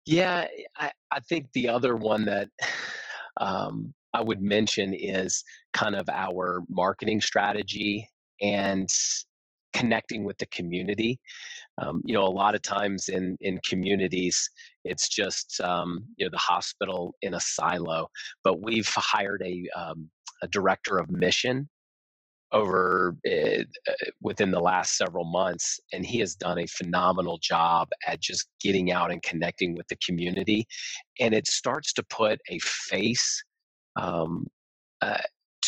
Yeah, 0.05 0.47
I, 0.77 0.91
I 1.12 1.19
think 1.21 1.47
the 1.53 1.69
other 1.69 1.95
one 1.95 2.25
that 2.25 2.49
um, 3.38 3.93
I 4.13 4.21
would 4.21 4.41
mention 4.41 4.93
is 4.93 5.43
kind 5.73 5.95
of 5.95 6.10
our 6.10 6.63
marketing 6.69 7.21
strategy 7.21 8.10
and 8.41 8.89
connecting 9.73 10.23
with 10.23 10.38
the 10.38 10.45
community. 10.47 11.19
Um, 11.81 12.01
you 12.05 12.13
know, 12.13 12.23
a 12.23 12.29
lot 12.29 12.55
of 12.55 12.62
times 12.62 13.10
in 13.10 13.38
in 13.41 13.60
communities, 13.67 14.49
it's 14.84 15.10
just 15.10 15.60
um, 15.62 16.05
you 16.17 16.25
know 16.25 16.31
the 16.31 16.38
hospital 16.38 17.15
in 17.21 17.34
a 17.34 17.39
silo. 17.39 18.10
But 18.43 18.62
we've 18.62 18.91
hired 18.95 19.41
a 19.43 19.67
um, 19.77 20.10
a 20.41 20.47
director 20.47 20.97
of 20.97 21.12
mission 21.12 21.69
over 22.51 23.15
uh, 23.25 23.63
within 24.21 24.51
the 24.51 24.60
last 24.60 24.97
several 24.97 25.23
months 25.23 25.79
and 25.93 26.05
he 26.05 26.19
has 26.19 26.36
done 26.36 26.60
a 26.60 26.67
phenomenal 26.67 27.38
job 27.38 27.88
at 28.05 28.19
just 28.19 28.49
getting 28.60 28.91
out 28.91 29.12
and 29.12 29.23
connecting 29.23 29.75
with 29.75 29.88
the 29.88 29.95
community 30.05 30.67
and 31.19 31.34
it 31.34 31.47
starts 31.47 31.93
to 31.93 32.03
put 32.03 32.39
a 32.49 32.60
face 32.60 33.43
um, 33.95 34.45
uh, 35.01 35.17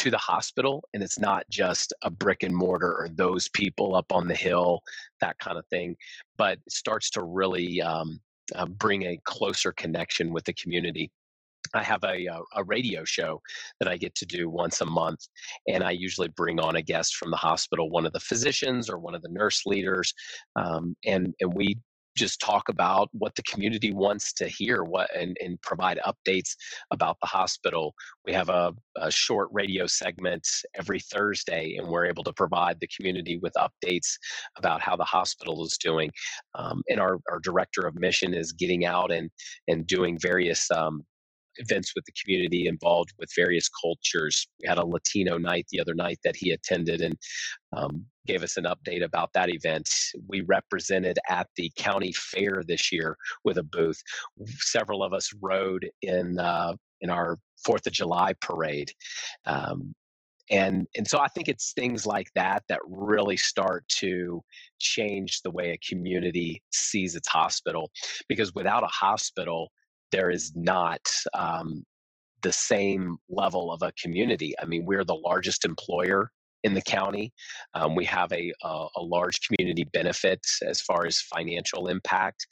to 0.04 0.12
the 0.12 0.18
hospital 0.18 0.84
and 0.94 1.02
it's 1.02 1.18
not 1.18 1.46
just 1.50 1.94
a 2.04 2.10
brick 2.10 2.44
and 2.44 2.56
mortar 2.56 2.94
or 2.94 3.08
those 3.10 3.50
people 3.50 3.96
up 3.96 4.12
on 4.12 4.28
the 4.28 4.36
hill 4.36 4.82
that 5.22 5.38
kind 5.40 5.58
of 5.58 5.66
thing 5.68 5.96
but 6.38 6.60
it 6.66 6.72
starts 6.72 7.10
to 7.10 7.24
really 7.24 7.82
um, 7.82 8.20
uh, 8.56 8.66
bring 8.66 9.04
a 9.04 9.20
closer 9.24 9.72
connection 9.72 10.32
with 10.32 10.44
the 10.46 10.54
community. 10.54 11.12
I 11.74 11.84
have 11.84 12.04
a, 12.04 12.28
uh, 12.28 12.42
a 12.56 12.64
radio 12.64 13.04
show 13.04 13.42
that 13.80 13.88
I 13.88 13.98
get 13.98 14.14
to 14.16 14.26
do 14.26 14.50
once 14.50 14.82
a 14.82 14.86
month, 14.86 15.28
and 15.68 15.84
I 15.84 15.92
usually 15.92 16.28
bring 16.28 16.60
on 16.60 16.76
a 16.76 16.82
guest 16.82 17.16
from 17.16 17.32
the 17.32 17.38
hospital, 17.38 17.90
one 17.90 18.06
of 18.06 18.14
the 18.14 18.20
physicians 18.20 18.90
or 18.90 19.00
one 19.00 19.16
of 19.16 19.22
the 19.22 19.30
nurse 19.30 19.66
leaders, 19.66 20.14
um, 20.56 20.96
and 21.06 21.34
and 21.40 21.54
we 21.54 21.78
just 22.16 22.40
talk 22.40 22.70
about 22.70 23.10
what 23.14 23.36
the 23.36 23.44
community 23.44 23.92
wants 23.92 24.34
to 24.34 24.48
hear 24.48 24.84
what 24.84 25.14
and, 25.16 25.38
and 25.42 25.62
provide 25.62 26.00
updates 26.06 26.56
about 26.92 27.18
the 27.22 27.28
hospital. 27.28 27.94
We 28.26 28.34
have 28.34 28.50
a, 28.50 28.74
a, 28.98 29.12
short 29.12 29.50
radio 29.52 29.86
segment 29.86 30.48
every 30.76 31.00
thursday 31.00 31.76
and 31.78 31.88
we're 31.88 32.06
able 32.06 32.24
to 32.24 32.34
provide 32.34 32.80
the 32.80 32.90
community 32.96 33.38
with 33.38 33.54
updates 33.54 34.18
about 34.58 34.82
how 34.82 34.96
the 34.96 35.04
hospital 35.04 35.64
is 35.64 35.78
doing 35.78 36.12
um, 36.56 36.82
and 36.90 37.00
our, 37.00 37.20
our 37.30 37.40
director 37.40 37.86
of 37.86 37.96
mission 37.96 38.34
is 38.34 38.52
getting 38.52 38.86
out 38.86 39.12
and 39.12 39.30
and 39.68 39.86
doing 39.88 40.18
various 40.20 40.70
um, 40.72 41.04
events 41.58 41.94
with 41.96 42.06
the 42.06 42.14
community 42.22 42.68
involved 42.68 43.14
with 43.20 43.30
various 43.36 43.70
cultures. 43.70 44.48
We 44.62 44.68
had 44.68 44.78
a 44.78 44.86
Latino 44.86 45.38
night 45.38 45.66
the 45.72 45.80
other 45.80 45.94
night 45.94 46.20
that 46.24 46.36
he 46.36 46.52
attended 46.52 47.02
and 47.02 47.18
um, 47.76 48.06
gave 48.28 48.44
us 48.44 48.58
an 48.58 48.66
update 48.66 49.04
about 49.04 49.34
that 49.34 49.50
event. 49.50 49.90
We 50.28 50.42
represented 50.42 51.18
at 51.30 51.48
the 51.56 51.72
county 51.76 52.14
fair 52.14 52.64
this 52.66 52.92
year 52.92 53.18
with 53.44 53.58
a 53.58 53.64
booth. 53.64 54.02
Several 54.46 55.04
of 55.04 55.14
us 55.14 55.32
rode 55.42 55.90
in 56.02 56.40
uh, 56.40 56.74
in 57.02 57.10
our 57.10 57.38
Fourth 57.66 57.88
of 57.88 57.94
July 57.94 58.34
parade. 58.42 58.92
Um, 59.46 59.94
and 60.50 60.88
and 60.98 61.08
so 61.08 61.20
I 61.20 61.28
think 61.28 61.48
it's 61.48 61.74
things 61.74 62.06
like 62.06 62.28
that 62.36 62.64
that 62.68 62.80
really 62.86 63.38
start 63.38 63.88
to 64.00 64.42
change 64.80 65.42
the 65.42 65.52
way 65.52 65.72
a 65.72 65.78
community 65.78 66.62
sees 66.72 67.16
its 67.16 67.28
hospital 67.28 67.92
because 68.28 68.54
without 68.54 68.84
a 68.84 68.88
hospital 68.88 69.72
there 70.14 70.30
is 70.30 70.56
not 70.56 71.02
um, 71.34 71.84
the 72.44 72.54
same 72.54 73.18
level 73.30 73.74
of 73.74 73.82
a 73.82 73.92
community. 74.02 74.54
I 74.62 74.66
mean, 74.66 74.86
we're 74.86 75.04
the 75.04 75.16
largest 75.16 75.66
employer 75.66 76.30
in 76.64 76.74
the 76.74 76.82
county. 76.82 77.34
Um, 77.74 77.96
we 77.96 78.06
have 78.06 78.32
a, 78.32 78.54
a, 78.64 78.86
a, 78.96 79.02
large 79.02 79.42
community 79.42 79.86
benefit 79.92 80.40
as 80.66 80.80
far 80.80 81.06
as 81.06 81.20
financial 81.20 81.88
impact. 81.88 82.46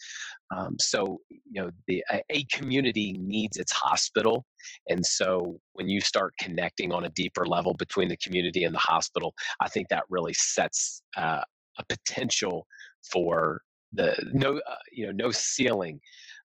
Um, 0.54 0.76
so, 0.82 1.19
you 1.30 1.62
know, 1.62 1.69
the, 1.88 2.04
a, 2.30 2.43
community 2.52 3.15
needs 3.21 3.56
its 3.58 3.71
hospital. 3.71 4.45
And 4.89 5.06
so 5.06 5.60
when 5.74 5.88
you 5.88 6.02
start 6.02 6.34
connecting 6.41 6.91
on 6.91 7.06
a 7.06 7.10
deeper 7.10 7.45
level 7.45 7.74
between 7.74 8.10
the 8.10 8.17
community 8.17 8.65
and 8.65 8.76
the 8.76 8.80
hospital, 8.80 9.34
I 9.62 9.69
think 9.69 9.88
that 9.89 10.04
really 10.10 10.34
sets 10.34 11.04
uh, 11.15 11.43
a 11.78 11.84
potential 11.88 12.67
for 13.10 13.62
the 13.93 14.15
no, 14.34 14.58
uh, 14.58 14.76
you 14.91 15.06
know, 15.06 15.13
no 15.13 15.32
ceiling 15.32 16.02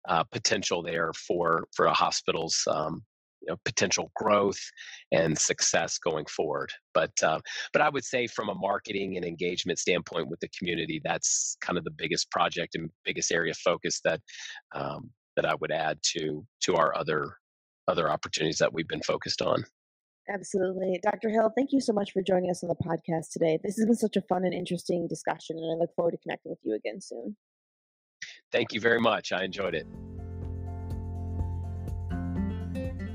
uh, 0.08 0.24
potential 0.24 0.82
there 0.82 1.12
for 1.12 1.66
for 1.74 1.86
a 1.86 1.94
hospital's 1.94 2.62
um, 2.70 3.02
you 3.46 3.52
know, 3.52 3.56
potential 3.64 4.10
growth 4.16 4.60
and 5.12 5.38
success 5.38 5.98
going 5.98 6.26
forward. 6.26 6.70
But 6.94 7.12
uh, 7.22 7.40
but 7.72 7.82
I 7.82 7.88
would 7.88 8.04
say 8.04 8.26
from 8.26 8.48
a 8.48 8.54
marketing 8.54 9.16
and 9.16 9.24
engagement 9.24 9.78
standpoint 9.78 10.28
with 10.28 10.40
the 10.40 10.48
community, 10.58 11.00
that's 11.04 11.56
kind 11.60 11.78
of 11.78 11.84
the 11.84 11.90
biggest 11.90 12.30
project 12.30 12.74
and 12.74 12.90
biggest 13.04 13.32
area 13.32 13.52
of 13.52 13.58
focus 13.58 14.00
that 14.04 14.20
um, 14.74 15.10
that 15.36 15.46
I 15.46 15.54
would 15.60 15.72
add 15.72 15.98
to 16.14 16.44
to 16.62 16.74
our 16.76 16.96
other 16.96 17.36
other 17.88 18.10
opportunities 18.10 18.58
that 18.58 18.72
we've 18.72 18.88
been 18.88 19.02
focused 19.02 19.42
on. 19.42 19.64
Absolutely. 20.28 20.98
Dr. 21.04 21.30
Hill, 21.30 21.52
thank 21.56 21.70
you 21.72 21.80
so 21.80 21.92
much 21.92 22.10
for 22.10 22.20
joining 22.20 22.50
us 22.50 22.64
on 22.64 22.68
the 22.68 22.74
podcast 22.74 23.30
today. 23.32 23.60
This 23.62 23.76
has 23.76 23.86
been 23.86 23.94
such 23.94 24.16
a 24.16 24.22
fun 24.22 24.44
and 24.44 24.52
interesting 24.52 25.06
discussion, 25.06 25.56
and 25.56 25.72
I 25.72 25.78
look 25.78 25.94
forward 25.94 26.12
to 26.12 26.18
connecting 26.18 26.50
with 26.50 26.58
you 26.64 26.74
again 26.74 27.00
soon. 27.00 27.36
Thank 28.52 28.72
you 28.72 28.80
very 28.80 29.00
much. 29.00 29.32
I 29.32 29.44
enjoyed 29.44 29.74
it. 29.74 29.86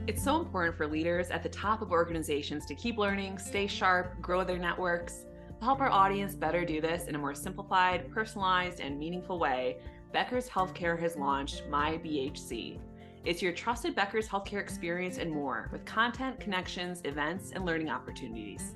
It's 0.07 0.23
so 0.23 0.39
important 0.39 0.75
for 0.75 0.87
leaders 0.87 1.29
at 1.29 1.41
the 1.41 1.49
top 1.49 1.81
of 1.81 1.91
organizations 1.91 2.65
to 2.65 2.75
keep 2.75 2.97
learning, 2.97 3.37
stay 3.37 3.65
sharp, 3.65 4.19
grow 4.21 4.43
their 4.43 4.57
networks. 4.57 5.25
To 5.59 5.65
help 5.65 5.79
our 5.79 5.89
audience 5.89 6.35
better 6.35 6.65
do 6.65 6.81
this 6.81 7.05
in 7.05 7.15
a 7.15 7.17
more 7.17 7.35
simplified, 7.35 8.11
personalized, 8.11 8.81
and 8.81 8.99
meaningful 8.99 9.39
way, 9.39 9.77
Becker's 10.11 10.49
Healthcare 10.49 10.99
has 10.99 11.15
launched 11.15 11.63
My 11.69 11.93
BHC. 11.93 12.79
It's 13.23 13.41
your 13.41 13.53
trusted 13.53 13.95
Becker's 13.95 14.27
healthcare 14.27 14.59
experience 14.59 15.17
and 15.17 15.31
more 15.31 15.69
with 15.71 15.85
content, 15.85 16.39
connections, 16.39 17.01
events, 17.05 17.51
and 17.51 17.65
learning 17.65 17.89
opportunities. 17.89 18.73